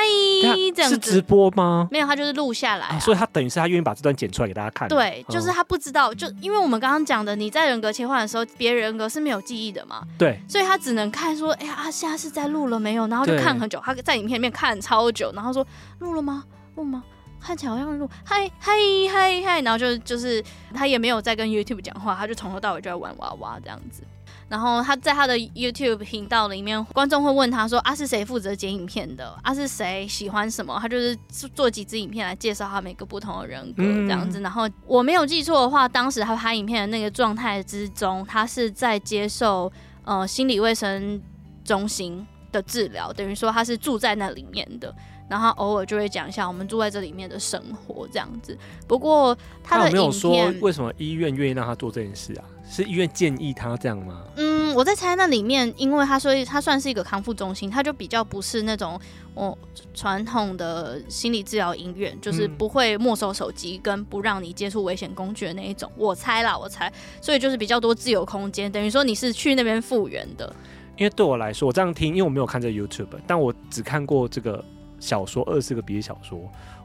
[0.74, 1.88] 这样是直播吗？
[1.92, 4.88] 没有，他就是录下来、啊啊，所以他等于是他愿意把这段剪出来给大家看。
[4.88, 10.02] 对，就是他不知道，就因为我们刚刚讲的，你在人格切换的时候，别人格是没有记忆的嘛。
[10.18, 13.06] 对，所以他只能看说，哎呀，他现在是在录了没有？
[13.08, 15.66] 然后就看很久，他在影片里面看超久，然后说
[16.00, 16.46] 录了吗？
[16.76, 17.04] 录吗？
[17.44, 18.72] 看起来好像录，嗨嗨
[19.12, 20.44] 嗨嗨，然后就就是
[20.76, 24.04] 他也没有在跟 YouTube 讲话，他就从头到尾就在玩娃娃这样子。
[24.52, 29.34] 然后他在他的 YouTube 频道里面，观众会问他说：“啊，是谁负责剪影片的？
[29.42, 31.18] 啊，是谁喜欢什么？”他就是
[31.56, 34.42] 做几支影片来介绍他每个不同的人格这样子。
[34.42, 39.72] 然后我没有记错的话，当时他拍影片的那个状态之中，他是在接受
[40.04, 41.22] 呃心理卫生
[41.64, 44.94] 中心的治疗，等于说他是住在那里面的。
[45.30, 48.58] 然后偶尔就会讲一下我们住在这里面的生活这样子。
[48.86, 49.34] 不过
[49.64, 52.44] 他的影片，他有没有说为什么医院愿意让他做这件事啊？
[52.72, 54.24] 是医院建议他这样吗？
[54.38, 58.98] 嗯，我在猜那里面，因为他说他算是一个康复中心，他就比较不是那种
[59.34, 59.58] 哦
[59.94, 65.92] 传统的心理治疗医院，就是不会没收手机跟不让你接触危险工具的那一种。
[65.98, 66.90] 我猜啦，我猜，
[67.22, 70.56] 所以就是比较多自由空间，等于说你是去那边复原的。
[70.96, 74.64] 因为对我来说，我这样听，因为我没有看这 YouTube，但我只看过这个。
[75.02, 76.40] 小说二十个比利小说，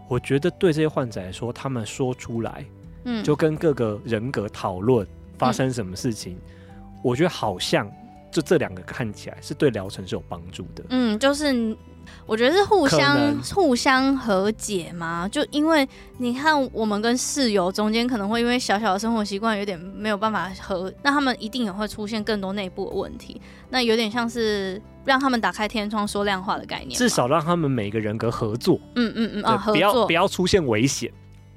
[0.09, 2.65] 我觉得对这些患者来说，他们说出来，
[3.05, 5.07] 嗯，就跟各个人格讨论
[5.39, 7.91] 发生什么事情，嗯，我觉得好像
[8.31, 10.85] 就这两个看起来是对疗程是有帮助的。
[10.91, 11.77] 嗯，就是
[12.25, 24.81] 我觉得是互相互相和解嘛，就因为你看我们跟室友中间可能会因为小小的生活习惯有点没有办法和，那他们一定也会出现更多内部的问题，那有点像是。
[25.07, 28.77] 让他们打开天窗说亮话的概念，至少让他们每个人格合作。
[28.97, 31.09] 嗯嗯嗯啊，不要不要出现危险。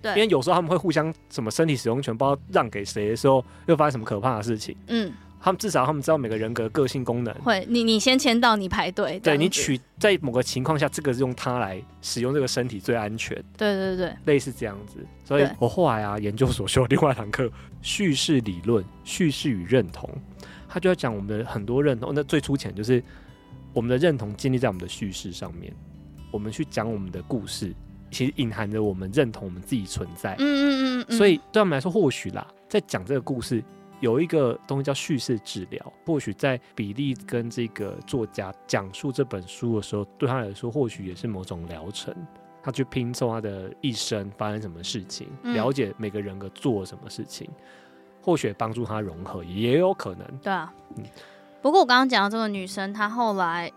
[0.02, 4.76] 对，因为有时候他们会互相什么身体使用权不知道让给谁的时候，又发生什么可怕的事情。
[4.88, 7.34] 嗯，他们至少他们知道每个人格个性功能。
[7.36, 9.20] 会，你你先签到，你排队。
[9.20, 13.36] 对，你取在某个情况下，这个是用它来使用这个身体最安全。
[13.58, 15.06] 对对对，类似这样子。
[15.26, 17.50] 所以我后来啊，研究所修另外一堂课，
[17.82, 20.10] 叙事理论、叙事与认同，
[20.68, 22.12] 他就要讲我们的很多认同。
[22.14, 23.04] 那最粗浅就是。
[23.72, 25.72] 我们的认同建立在我们的叙事上面，
[26.32, 27.72] 我们去讲我们的故事，
[28.12, 30.36] 其实隐含着我们认同我们自己存在。
[30.40, 31.18] 嗯嗯嗯。
[31.18, 33.64] 所以对他们来说，或许啦，在讲这个故事，
[34.00, 35.94] 有一个东西叫叙事治疗。
[36.06, 42.16] 或许在比利跟这个作家讲述这本书的时候，对他来说，或许也是某种疗程。
[42.62, 47.50] 他去拼凑他的一生发生什么事情，了解每个人格做什么事情，
[48.22, 50.28] 或许帮助他融合，也有可能。
[50.42, 50.74] 对啊。
[50.98, 51.04] 嗯。
[51.62, 53.70] 不过我刚刚讲到这个女生，她后来，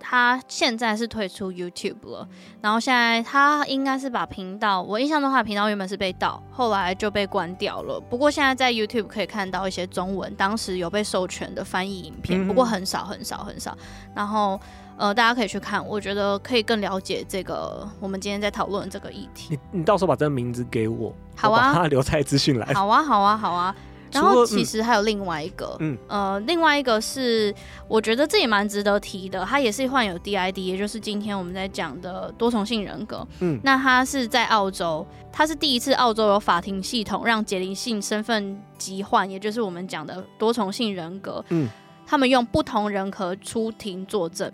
[0.00, 2.26] 她现在是退出 YouTube 了，
[2.60, 8.00] 然后现在他应该是把频道，我印象中他的频道原本是被盗，后来就被关掉了。
[8.00, 13.76] 不过现在在 YouTube 可以看到一些中文，当时有被授权的翻译影片，不过很少很少很少。
[14.14, 14.58] 然后
[14.96, 19.58] 呃，大家可以去看，我觉得可以更了解这个我们今天在讨论这个议题。
[19.72, 22.74] 你你到时候把这个名字给我，好啊，他留在资讯栏。
[22.74, 23.74] 好啊，好啊，好啊。
[24.12, 27.54] 然后其实还有另外一个，嗯，呃，另外一个是
[27.86, 33.26] 我觉得这也蛮值得提的，他也是患有 DID，也就是今天我们在讲的多重性人格。
[33.40, 41.68] 嗯，那他是在澳洲，他是第一次澳洲有法庭系统让解离性身份疾患，也就是我们讲的多重性人格，嗯，
[42.06, 44.50] 他们用不同人格出庭作证。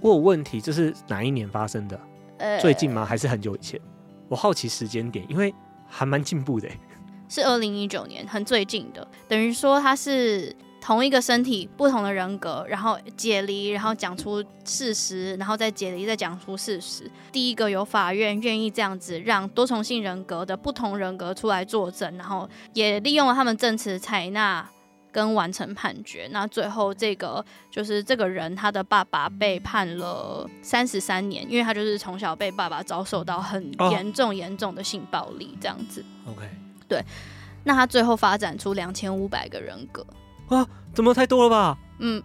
[0.00, 2.00] 我有问题，这是哪一年发生的？
[2.38, 3.04] 呃，最近吗？
[3.04, 3.80] 还是很久以前？
[4.28, 5.54] 我好奇时间点，因为
[5.86, 6.68] 还蛮进步的。
[7.32, 17.10] 是二零一九年，很最近的，等于说他是同一个身体，不同的人格，然后解离，然后讲出事实，然后再解离，再讲出事实。
[17.32, 24.68] 第一个有法院愿意这样子让多重性人格的不同人格出来作证，然后也利用了他们证词采纳
[25.10, 26.28] 跟完成判决。
[26.32, 36.04] 那最后这个就是这个人他的爸爸被判了三十三年，因为他就是从小被爸爸遭受到很严重严重的性暴力这样子。
[36.28, 36.46] OK。
[36.92, 37.04] 对，
[37.64, 40.04] 那他最后发展出两千五百个人格
[40.48, 40.66] 啊？
[40.92, 41.78] 怎么太多了吧？
[42.00, 42.22] 嗯，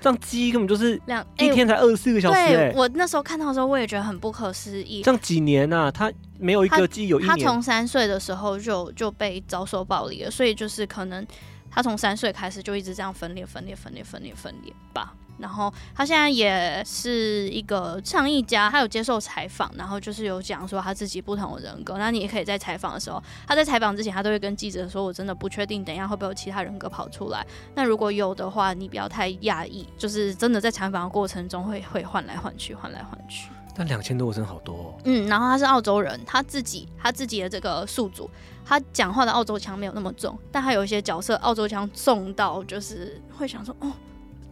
[0.00, 2.54] 这样鸡根本就是两一天才二十四个小时，欸。
[2.54, 5.02] 对，我那时候看到的时候，我也觉得很不可思议。
[5.02, 5.90] 这样几年啊？
[5.90, 7.36] 他没有一个鸡有一年。
[7.36, 11.26] 他从三岁的时候就就被遭受暴力了，所以就是可能
[11.70, 15.12] 他从三岁开始就一直这样分裂、分裂、分裂、分裂、分裂吧。
[15.38, 21.98] 然后他现在也是一个倡议家，他有接受采访，然后就是有讲说他自己不同的人格。
[21.98, 27.46] 那你也可以在采访的时候，他在采访之前，他都会跟记者说：“我真的不确定，等一下会不会有其他人格跑出来。
[27.74, 34.94] 那如果有的话，你不要太讶异，就是真的在采访的过程中会会换来换去，换来换去。”但两千多个真的好多哦。
[35.04, 38.30] 嗯，然后他是澳洲人，他自己他自己的这个宿主，
[38.64, 43.92] 他讲话的澳洲腔没有那么重，但他有一些角色澳洲腔重到就是会想说：“哦。”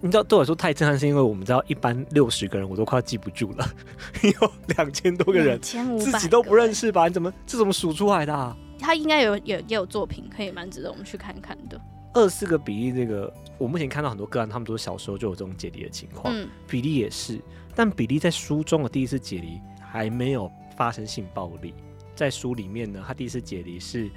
[0.04, 3.66] 你知道对我来说太震撼，是因为我们知道一般六十个人我都快要记不住了，
[4.22, 7.08] 有两千多个人，自己都不认识吧？
[7.08, 8.54] 你怎么这怎么数出来的啊？
[8.78, 11.80] 他应该有有也有作品可以蛮值得我们去看看的。
[12.12, 16.34] 二四个比例，这个我目前看到很多个案，他们都是小时候就有这种解离的情况。
[16.36, 17.40] 嗯，比利也是，
[17.74, 21.72] 但比利在书中的第一次解离还没有发生性暴力，
[22.14, 24.10] 在书里面呢，他第一次解离是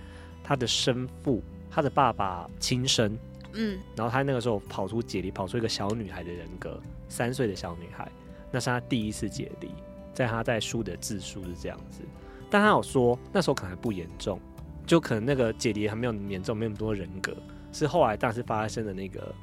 [0.43, 3.17] 他的生父，他的爸爸亲生。
[3.53, 8.11] 嗯，然后他那个时候跑出解离，跑出一个小女孩的人格，三岁的小女孩，
[8.51, 9.69] 那是他第一次解离，
[10.13, 12.01] 在他在书的自述是这样子，
[12.49, 14.39] 但他有说那时候可能还不严重，
[14.85, 17.35] 就可能那个解离还没有严重，没有那么多人格，
[17.71, 19.33] 是后来当时发生的那个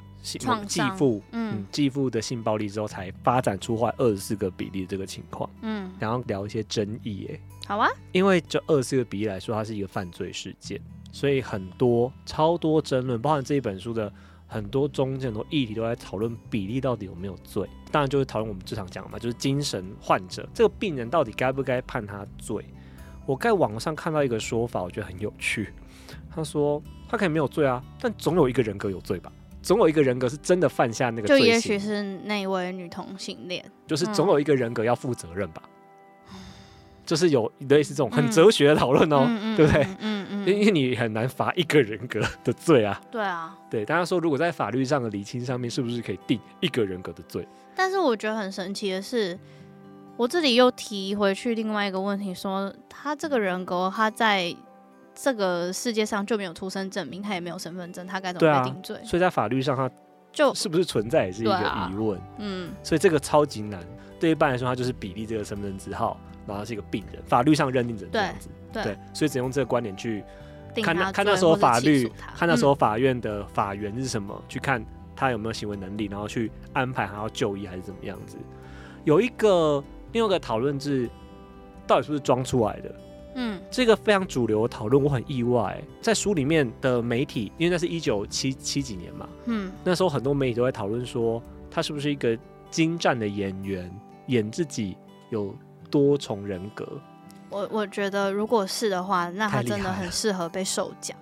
[0.67, 10.81] 继父，嗯，继父的性暴力之后，才发展出坏二十四个比例的这个情况，嗯，然后聊一些争议，哎，好啊，因为就二十四个比例来说，它是一个犯罪事件。
[11.15, 14.11] 所以很多超多争论，包含这一本书的
[14.45, 17.65] 很多中间很多议题都在讨论比例到底有没有罪。
[17.89, 22.65] 当然就是讨论我们经常讲的嘛，就是精神患者这个病人到底该不该判他罪。
[23.25, 25.73] 我在网上看到一个说法，我觉得很有趣。
[26.29, 29.31] 他说他可以没有罪啊，但总有一个人格有罪吧？
[29.61, 31.47] 总有一个人格是真的犯下那个罪行。
[31.47, 35.63] 就也许是那位女同性恋，就是总有一个人格要负责任吧？
[35.63, 35.69] 嗯、
[37.05, 39.83] 就是有类似这种很哲学的讨论哦，嗯、对不对？
[39.99, 43.01] 嗯嗯因为你很难罚一个人格的罪啊。
[43.11, 43.55] 对啊。
[43.69, 47.47] 对，大家说，如果在法律上的厘清上面，是不是可以定一个人格的罪？
[47.75, 49.37] 但是我觉得很神奇的是，
[50.17, 54.55] 我这里又提回去另外一个问题，说他这个人格，他在
[55.13, 58.97] 这个世界上就没有出生证明，他也没有身份证，他该怎么被定罪？
[58.97, 59.89] 啊，所以在法律上，他
[60.31, 62.19] 就是不是存在也是一个疑问。
[62.37, 62.71] 嗯。
[62.83, 63.79] 所以这个超级难。
[64.17, 68.49] 对一般来说，他就是比例这个身份证字号，然后他是一个病人，法律上认定成这样子。
[68.71, 70.23] 对，所以只用这个观点去
[70.83, 74.85] 看，看那时候法律，看那时候法院的法源是什么，嗯、去看
[75.15, 78.37] 他有没有行为能力，然后去安排他要就医还是怎么样子。
[79.05, 81.09] 有一个另外一个讨论是，
[81.87, 82.95] 到底是不是装出来的？
[83.37, 92.37] 嗯，这个非常主流的讨论，我很意外，在书里面的媒体，因为那是一九七七几年嘛，嗯，那时候很多媒体都在讨论说，他是不是一个
[92.69, 93.91] 精湛的演员，
[94.27, 94.97] 演自己
[95.31, 95.53] 有
[95.95, 96.85] 多重人格。
[97.49, 101.17] 我我觉得，如果是的话，那他真的很适合被授奖。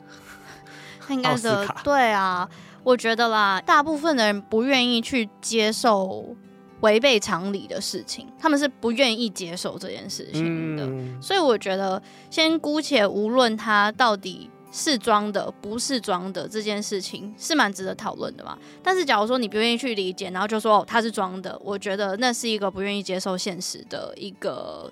[1.05, 2.49] 他应该的，对啊，
[2.83, 6.35] 我觉得啦，大部分的人不愿意去接受
[6.81, 10.83] 违背常理的事情，他们是不愿意接受这件事情的。
[10.87, 12.01] 嗯、所以我觉得，
[12.31, 18.57] 先姑且无论他到底是装的不是装的这件事情，是蛮值得讨论的嘛。
[18.83, 24.91] 但是，假如说你不愿意去理解，然后就说哦他是装的，我觉得那是一个不愿意接受现实的一个。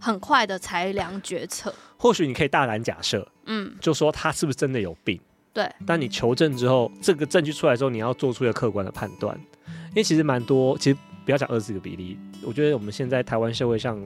[0.00, 5.20] 很快的裁量决策，或许你可以大胆假设，嗯，就说他是不是真的有病？
[5.52, 5.70] 对。
[5.86, 9.38] 但你求证之后，这个证据出来之后，你要做出一个客观的判断。
[9.90, 13.96] 因为其实蛮多，其实不要讲二十个比例，我觉得我们现在台湾社会上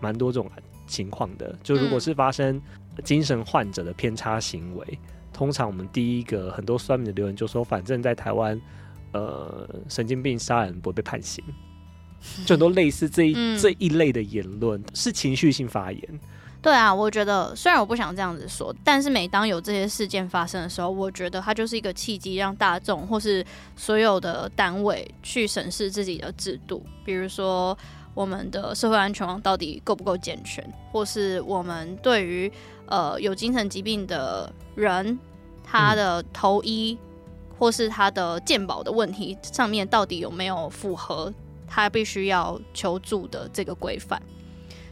[0.00, 0.50] 蛮多这种
[0.86, 1.54] 情况的。
[1.62, 2.58] 就如果是发生
[3.02, 4.98] 精神患者的偏差行为，嗯、
[5.32, 8.60] 通常我们第一个很多酸民的留言就说，反正在台湾，
[9.12, 11.44] 呃，神经病杀人不会被判刑，
[12.44, 16.20] 就很多类似这一、嗯、这一类的言论是情绪性发言。
[16.62, 23.44] 对啊，我觉得虽然我不想这样子说，但是每当有这些事件发生的时候，我觉得它就是一个契机，让大众或是
[23.76, 27.76] 所有的单位去审视自己的制度，比如说
[28.14, 32.50] 我们的社会安全网到底够不够健全，或是我们对于
[32.86, 35.18] 呃有精神疾病的人
[35.62, 36.96] 他的投医、
[37.58, 41.32] 或是他的健保的问题上面到底有没有符合
[41.66, 44.20] 他必须要求助的这个规范。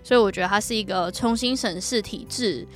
[0.05, 2.67] 所以我觉得它是一个重新审视体制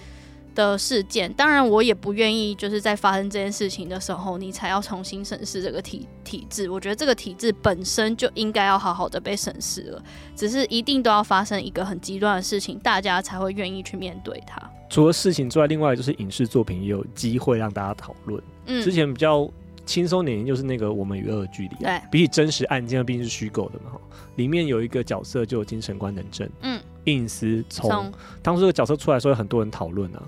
[0.57, 1.33] 的事件。
[1.35, 6.69] 当然，我也不愿意就是在发生这件事情的时候，你才要重新审视这个体体制。
[6.69, 10.03] 我觉得这个体制本身就应该要好好的被审视了。
[10.35, 14.61] 只是一定都要发生一个很极端的事情，大家才会愿意去面对它。
[14.91, 18.43] 除了事情之外，另外就是影视作品也有机会让大家讨论。
[18.67, 19.49] 嗯，之前比较。
[19.85, 23.93] 轻松点就是那个《我们与恶的距离》，对，比起真实案件，毕竟是虚构的嘛。
[24.35, 28.13] 里面有一个角色就有精神官能症，嗯，应思从。
[28.43, 30.21] 当初这个角色出来的时候，有很多人讨论啊，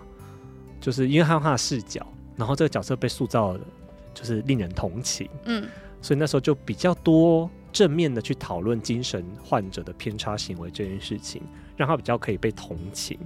[0.81, 2.07] 就是因为他有他的视角，
[2.37, 3.61] 然后这个角色被塑造的，
[4.15, 5.69] 就是令人同情，嗯，
[6.01, 11.43] 所以那时候就比较多正面的去讨论精神患者的偏差行为这件事情，
[11.77, 13.19] 让他比较可以被同情。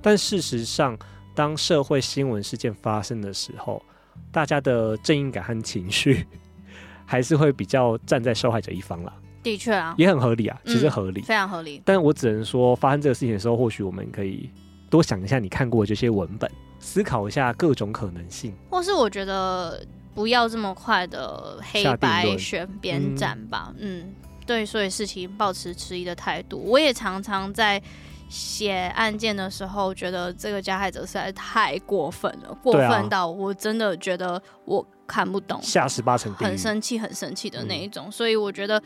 [0.00, 0.96] 但事实上，
[1.34, 3.82] 当社会新闻事件发生的时候，
[4.30, 6.26] 大家的正义感和情绪
[7.06, 9.12] 还是会比较站在受害者一方啦。
[9.42, 11.80] 的确啊，也很合理啊，其实合理，非常合理。
[11.84, 14.50] 但我只能说，发生这个事情的时候，或许我们可以
[14.90, 16.50] 多想一下你看过的这些文本，
[16.80, 18.54] 思考一下各种可能性。
[18.70, 23.72] 或是我觉得不要这么快的黑白选边站吧。
[23.78, 24.14] 嗯，
[24.46, 26.58] 对，所以事情保持迟疑的态度。
[26.58, 27.82] 我也常常在。
[28.30, 38.04] 写案件的时候，觉得这个加害者实在太过分了，过分到我真的觉得我看不懂，下十八层，很生气，很生气的那一种。
[38.08, 38.82] 嗯、所以我觉得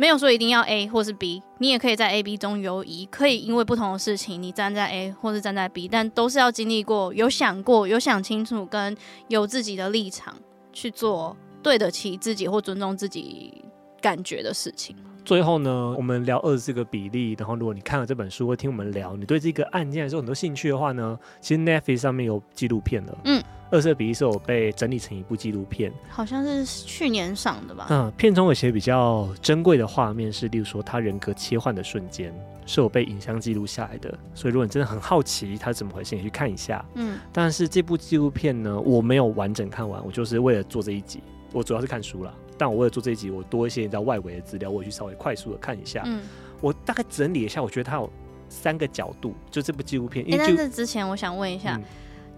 [0.00, 8.96] 没有说一定要 A 或是 B，你也可以在 A、B 中游移，可以因为不同的事情，你站在 A 或是站在 B，但都是要经历过，有想过，有想清楚，跟
[9.28, 10.34] 有自己的立场
[10.72, 13.62] 去做对得起自己或尊重自己
[14.00, 14.96] 感觉的事情。
[15.22, 17.36] 最后呢，我们聊二十四个比例。
[17.38, 23.14] 然后，如果你看了这本书，或听我们聊，你对这个案件还是有很多兴趣的话呢，其实 Netflix 上面有纪录片的。
[23.26, 27.86] 嗯，二色比例是我被整理成一部纪录片，好像是去年上的吧。
[27.90, 32.34] 嗯，片中有些比较珍贵的画面是，例如说他人格切换的瞬间
[32.66, 34.12] 是我被影像记录下来的。
[34.34, 36.84] 所以，如果你真的很好奇他怎么回事，你去看一下。
[36.94, 42.34] 嗯，但是这部纪录片呢，我没有完整看完，我就是为了做这一集，我主要是看书了。
[42.58, 46.02] 但我为了做这一集，我多一些你知道外围的资料，我去稍微快速的看一下。
[46.04, 46.20] 嗯，
[46.60, 48.10] 我大概整理一下，我觉得它有
[48.48, 50.28] 三个角度，就这部纪录片。
[50.28, 51.80] 因为在这之前，我想问一下，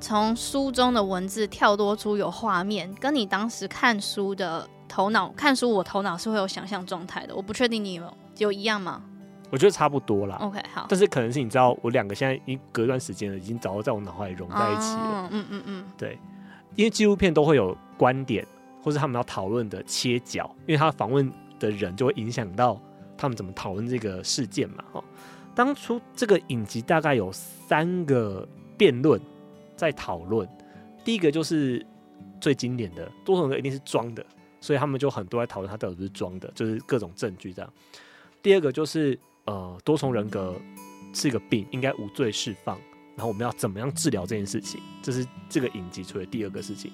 [0.02, 7.34] 从、嗯、书中的文字跳脱出有画面，跟你当时看书的头脑看书，我头脑是会有想象状态的。
[7.34, 9.02] 我不确定你有有一样吗？
[9.50, 10.36] 我觉得差不多啦。
[10.40, 10.86] OK，好。
[10.88, 15.28] 但是可能是你知道，我两个现在已经隔一段时间了，已经早就在我脑海里融在一起了。
[15.30, 16.18] 嗯嗯嗯嗯，对，
[16.74, 18.46] 因为纪录片都会有观点。
[18.84, 22.76] 或是他们要讨论的切角，因为他访问的人就会影响到
[23.16, 24.82] 他们怎么讨论这个事件嘛。
[24.92, 25.04] 哈，
[25.54, 28.44] 当初这个影集大概有三个
[28.76, 29.20] 辩论
[29.82, 30.48] 在讨论，
[31.04, 31.84] 第一个就是
[32.40, 34.24] 最经典的多重人格一定是装的，
[34.60, 37.72] 所以他们就很多在讨论他到底是装的，就是各种证据这样。
[38.40, 40.54] 第二个就是呃多重人格
[41.12, 42.78] 是一个病，应该无罪释放，
[43.16, 46.92] 然后我们要怎么样治疗这件事情，这是这个影集出的第二个事情。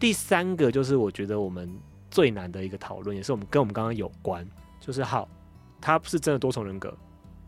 [0.00, 1.72] 第三个就是我觉得我们
[2.10, 4.44] 最难的一个讨论，也是我们跟我们刚刚有关，
[4.80, 5.28] 就是好，
[5.80, 6.92] 他不是真的多重人格，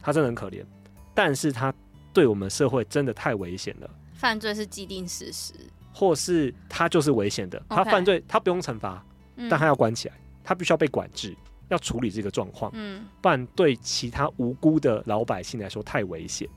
[0.00, 0.64] 他真的很可怜，
[1.12, 1.74] 但是他
[2.12, 3.90] 对我们社会真的太危险了。
[4.24, 5.52] 犯罪是既定事实，
[5.92, 9.04] 或是他就是危险的，他犯罪他不用惩罚，
[9.50, 11.36] 但他要关起来，他必须要被管制，
[11.68, 16.48] 要处理这个状况，嗯，不然对其他无辜的老百姓来说太危险。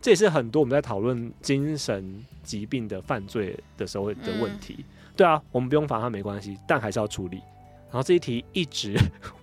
[0.00, 4.82] 这也是很多我们在讨论精神疾病的犯罪的时候的问题。
[5.14, 7.42] 对啊，我们不用罚他没关系，但还是要处理。
[7.90, 8.96] 然后这一题一直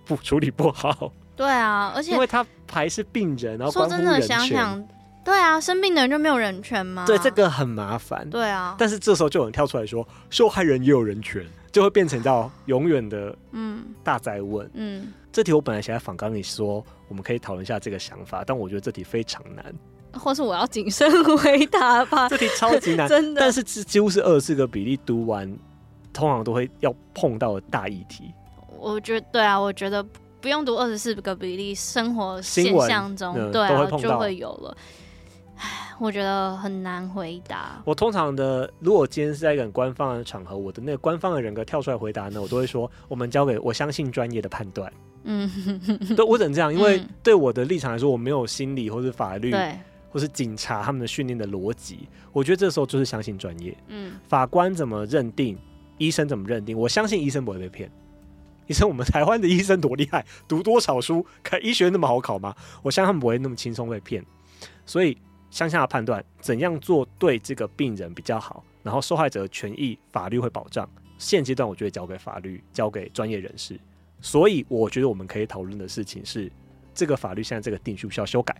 [0.04, 1.12] 不 处理不好。
[1.36, 4.88] 对啊，而且因为他还是病人，然后说真的想想，
[5.24, 7.04] 对啊，生病的人就没有人权吗？
[7.06, 8.28] 对，这个很麻烦。
[8.28, 14.70] 对啊，但是这时候就有人跳出来说，受害人也有人权，就会变成到永远的嗯大灾问。
[14.74, 19.64] 嗯，这题我本来想在访纲里说，我们可以讨论一下这个想法，但我觉得这题非常难。
[20.12, 22.28] 或是我要谨慎回答吧。
[22.28, 23.40] 这题超级难， 真的。
[23.40, 25.44] 但是这几乎是二十四个比例读完，
[26.12, 28.32] 通常都会要碰到的大议题。
[28.78, 30.04] 我觉得对啊，我觉得
[30.40, 34.76] 不用读二十四个比例，生活现象中，嗯、对啊，就会有了。
[35.94, 37.80] 唉，我觉得很难回答。
[37.84, 44.92] 我通常的，如果今天是在一个很官方的场合，我的那个官方的人格跳出来回答呢，我都会说，我们交给我相信专业的判断。
[45.24, 45.48] 嗯，
[46.16, 49.78] 对，我只能这样，因为对我的立场来说，我没有心理或是法律，对，
[50.10, 52.08] 或是警察他们的训练的逻辑。
[52.32, 53.76] 我觉得这时候就是相信专业。
[53.88, 55.56] 嗯，法官怎么认定，
[55.98, 57.90] 医生怎么认定，我相信医生不会被骗。
[58.66, 62.54] 医生，我们台湾的医生多厉害，读多少书，看医学那么好考吗？
[62.82, 64.24] 我相信他们不会那么轻松被骗，
[64.84, 65.16] 所以。
[65.54, 70.88] 向下的判断，怎样做对这个病人比较好，然后受害者的权益法律会保障。
[71.16, 73.78] 现阶段我觉得交给法律，交给专业人士。
[74.20, 76.50] 所以我觉得我们可以讨论的事情是，
[76.92, 78.52] 这个法律现在这个定需不需要修改？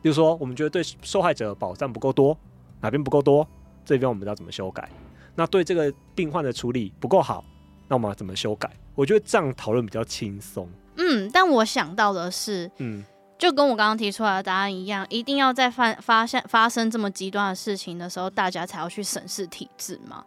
[0.00, 2.38] 比如说，我们觉得对受害者保障不够多，
[2.80, 3.44] 哪边不够多，
[3.84, 4.88] 这边我们要怎么修改？
[5.34, 7.44] 那对这个病患的处理不够好，
[7.88, 8.70] 那我们要怎么修改？
[8.94, 10.68] 我觉得这样讨论比较轻松。
[10.96, 13.04] 嗯，但我想到的是，嗯。
[13.40, 20.22] 就跟我刚刚提出来的答案一样，一定要在发发现发生这么极端的事情的时候，大家才要去审视体制嘛？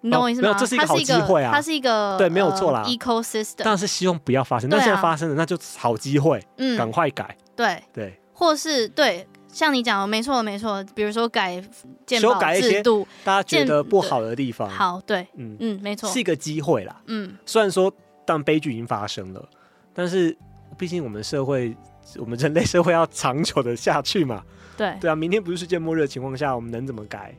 [0.00, 0.48] 你懂我意思吗？
[0.48, 1.52] 哦、这是一个好机会啊！
[1.52, 2.82] 它是一个对，没有错啦。
[2.82, 4.70] 呃、ecosystem，当然是希望不要发生。
[4.70, 7.36] 那、啊、现在发生了，那就好机会，嗯，赶快改。
[7.54, 10.82] 对对，或是对，像你讲的，没错没错。
[10.94, 11.62] 比如说改
[12.06, 14.66] 健保制度，大家觉得不好的地方。
[14.70, 17.02] 好，对，嗯嗯，没错，是一个机会啦。
[17.04, 17.92] 嗯，虽然说
[18.24, 19.46] 当悲剧已经发生了，
[19.92, 20.34] 但是
[20.78, 21.76] 毕竟我们社会。
[22.18, 24.42] 我们人类社会要长久的下去嘛？
[24.76, 27.34] 对对啊，明天不是世界末日的情况下，我们能怎么改？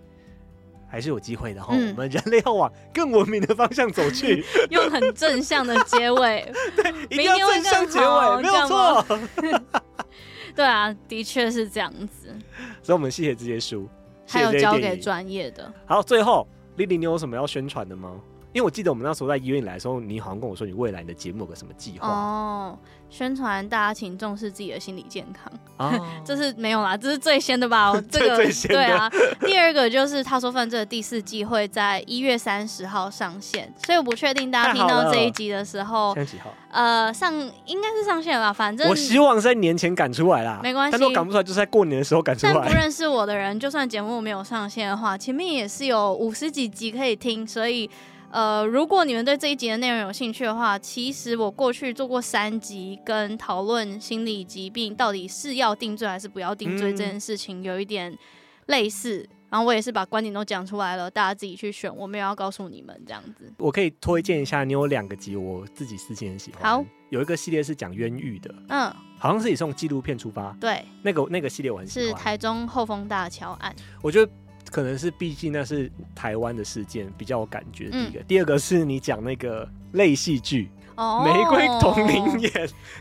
[0.88, 1.74] 还是有机会的哈。
[1.74, 6.45] 嗯、我们人类要往更文明的方向走去，用很正向的结尾，
[6.76, 9.05] 对，一定要正向结尾，没有错。
[10.53, 12.28] 对啊，的确是这样子。
[12.84, 13.88] 所以，我们谢谢这些书，
[14.28, 15.74] 还有交给专业的。
[15.86, 16.45] 好，最后
[16.78, 18.19] ，Lily，你有什么要宣传的吗？
[18.54, 22.78] 因为我记得我们那时候在医院里来的时候，你好像跟我说你未来你的节目有个什么计划哦，
[23.10, 27.93] 宣传大家请重视自己的心理健康啊，哦、 这是没有啦，这是最先的吧？
[28.12, 29.10] 这个最先的对啊。
[29.41, 36.14] 第二个就是他说犯罪的第四季会在一月三十号上线，所以我不确定大家听到这一集的时候？
[36.72, 37.34] 呃，上
[37.66, 38.54] 应该是上线了吧？
[38.54, 40.91] 反正我希望在年前赶出来啦，没关系。
[40.91, 42.54] 但如果赶不出来，就是在过年的时候赶出来。
[42.54, 47.89] 但不认识我的人，就算节目没有上线的话，前面也是有五十几集可以听，所以。
[48.32, 58.17] 呃，如果你们对这一集的内容有兴趣的话，其实我过去做过三集，跟讨论心理疾病到底是要定罪还是不要定罪这件事情有一点
[58.67, 59.17] 类似。
[59.17, 63.51] 嗯、然后我也是把观点都讲出来了，大家自己去选，我没有要告诉你们这样子。
[63.57, 66.71] 我可以推荐一下，你有两个集，我自己私心很喜欢。
[66.71, 74.32] 好，有一个系列是讲冤狱的，嗯，好像是以从纪录片出发，对，那个那个系列我很喜欢，是台中后丰大桥案，我觉得。
[74.72, 77.89] 可能是毕竟那是台湾的事件，比较有感觉。
[77.91, 80.72] 第一个，嗯、第二个是你讲那个类戏剧
[81.26, 82.49] 《玫瑰瞳铃眼》，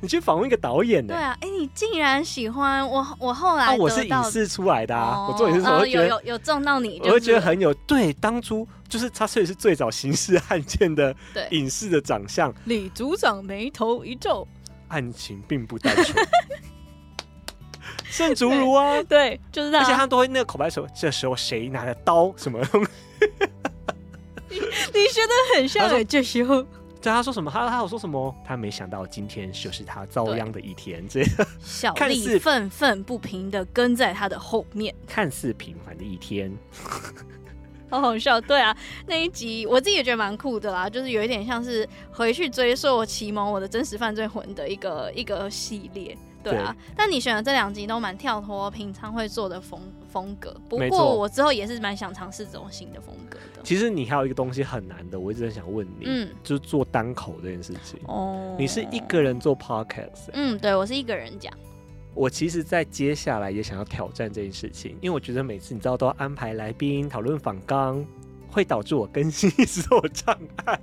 [0.01, 1.15] 你去访问一个导演呢？
[1.15, 3.07] 对啊，哎、欸，你竟然喜欢我？
[3.21, 8.13] 我后来、啊、我是影视出来的啊，哦、我做影视时候我觉得、哦、有有有中到你，我会觉得很有对。
[8.15, 11.15] 当初就是他，所以是最早刑事案件的
[11.51, 12.53] 影视的长相。
[12.65, 14.47] 李组长眉头一皱，
[14.89, 16.27] 案情并不单纯。
[18.11, 22.91] 圣竹如啊，对，就是他，而且他都会那个口白说，这时候谁拿着刀什么东西？
[24.51, 24.57] 你
[24.93, 26.61] 你学的很像哎，这时候，
[27.01, 27.49] 对他说什么？
[27.51, 28.35] 他他有说什么？
[28.45, 31.07] 他没想到今天就是他遭殃的一天。
[31.09, 31.23] 这
[31.61, 36.53] 小丽愤愤不平的跟在他的后面，看似平凡的一天，
[37.89, 38.41] 好好笑。
[38.41, 46.19] 对啊，那一集我自己也觉得蛮酷的啦，就是有一点像是回去追溯启蒙我的真实犯罪魂的一个一个系列。
[46.43, 49.81] 对啊，对，但你选的这两集都蛮跳脱平常会做的风
[50.11, 50.55] 风格。
[50.69, 53.63] 不过我之后也是蛮想尝试这种新的风格的。
[53.63, 58.01] 其实你还有一个东西很难的，我一直很想问你，嗯，就是做单口这件事情。
[58.07, 60.31] 哦，你是一个人做 podcast？
[60.33, 61.53] 嗯，对，我是一个人讲。
[62.13, 68.05] 我其实，在接下来也想要挑战这件事情，因为我觉得每次你知道都要安排来宾讨论访纲，
[68.51, 70.81] 会导致我更新一直都有障碍。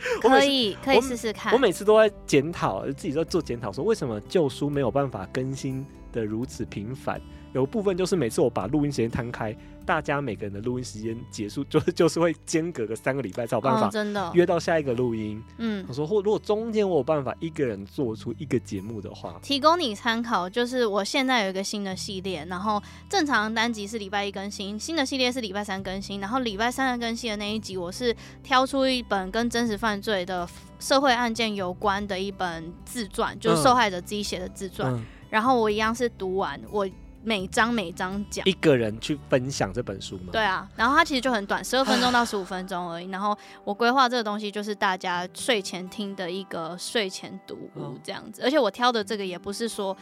[0.22, 1.52] 可以，可以试试看。
[1.52, 7.20] 我每次都在检讨，自己在做检讨，说为什么旧书没有办法更新的如此频繁？
[7.52, 9.56] 有部分就是每次我把录音时间摊开。
[9.86, 15.42] 大家每个人的录音时间结束，就 是就是会间隔个三个礼拜才有办法真的约到下一个录音。
[15.56, 20.46] 嗯，我说或如果中间我有办法一个人做出一个节目的话，提供你参考。
[20.46, 26.20] 就是我现在有一个新的系列，然后正常单集是礼拜一更新，新的系列是礼拜三更新。
[26.20, 30.46] 然后礼拜三更新的那一集，我是挑出一本跟真实犯罪的
[30.78, 34.92] 社会案件有关的一本自传，就是受害者自己写的自传。
[34.92, 36.86] 嗯、然后我一样是读完我。
[37.28, 40.30] 每章每章讲，一个人去分享这本书吗？
[40.32, 43.08] 对啊，然后它其实就很短，十二分钟到十五分钟而已。
[43.12, 49.94] 然后我规划这个东西就是大家睡前听的一个睡前读物这样子，而且我挑的这个也不是说。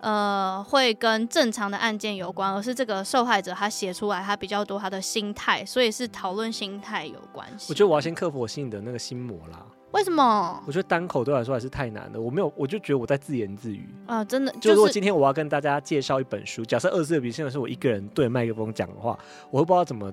[0.00, 7.66] 呃，会跟正常的案件有关，而是这个受害者他写出来，他比较多他的心态，所以是讨论心态有关系。
[7.68, 9.66] 我觉得我要先克服我心里的那个心魔啦。
[9.92, 10.62] 为什么？
[10.66, 12.20] 我觉得单口对我来说还是太难了。
[12.20, 14.52] 我没有，我就觉得我在自言自语啊、呃，真的。
[14.60, 19.18] 就是、如果今天我要跟大家介绍一本书，假设二十四个笔现在是我一个人对麦克风讲的话，
[19.50, 20.12] 我会不知道怎么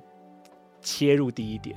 [0.82, 1.76] 切入第一点。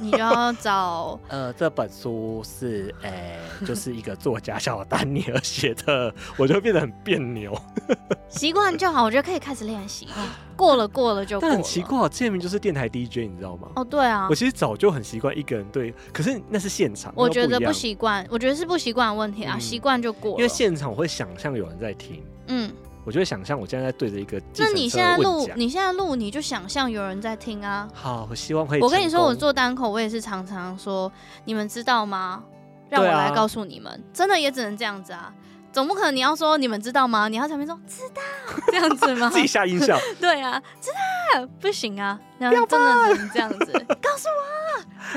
[0.00, 7.56] 你就要找 呃，这本书是诶、欸，就是一个作家小丹尼尔写的，我就变得很别扭。
[8.28, 10.08] 习惯就好，我觉得可以开始练习。
[10.56, 11.54] 过了过了就过了。
[11.54, 13.68] 但很奇怪，这明就是电台 DJ，你知道吗？
[13.76, 14.26] 哦，对啊。
[14.30, 17.12] 我其实早就很习惯一个人对，可是那是现场。
[17.16, 20.36] 我觉得不习惯，我觉得是不习惯的问题啊，习、嗯、惯就过了。
[20.38, 22.22] 因为现场我会想象有人在听。
[22.48, 22.72] 嗯。
[23.04, 27.88] 我就会想象我现在在对着一个，那你现在录，你现在录，你就想象有人在听啊。
[27.92, 28.80] 好，我希望可以。
[28.80, 31.10] 我跟你说，我做单口，我也是常常说，
[31.44, 32.42] 你们知道吗？
[32.88, 35.32] 让我来告诉你们，啊、真的也只能这样子啊。
[35.72, 37.26] 总不可能你要说你们知道吗？
[37.28, 38.22] 你要在旁边说知道
[38.68, 39.28] 这样子吗？
[39.28, 39.98] 自己下音效。
[40.20, 43.72] 对啊，知道不行啊，然后真的只能这样子。
[44.00, 44.28] 告诉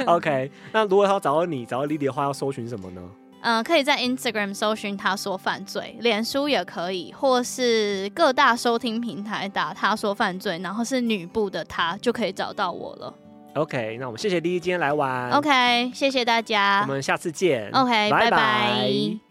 [0.06, 0.14] 我。
[0.16, 3.02] OK，那如果他要找到你，找到莉莉的话，要搜寻什么呢？
[3.48, 13.14] 嗯、呃，可以在 Instagram 搜寻“他说犯罪”，脸书也可以，或是各大收听平台打“他说犯罪”，然后是女部的他，就可以找到我了。
[13.54, 15.32] OK，那我们谢谢莉莉今天来玩。
[15.32, 17.70] OK，谢谢大家，我们下次见。
[17.72, 19.27] OK，拜拜。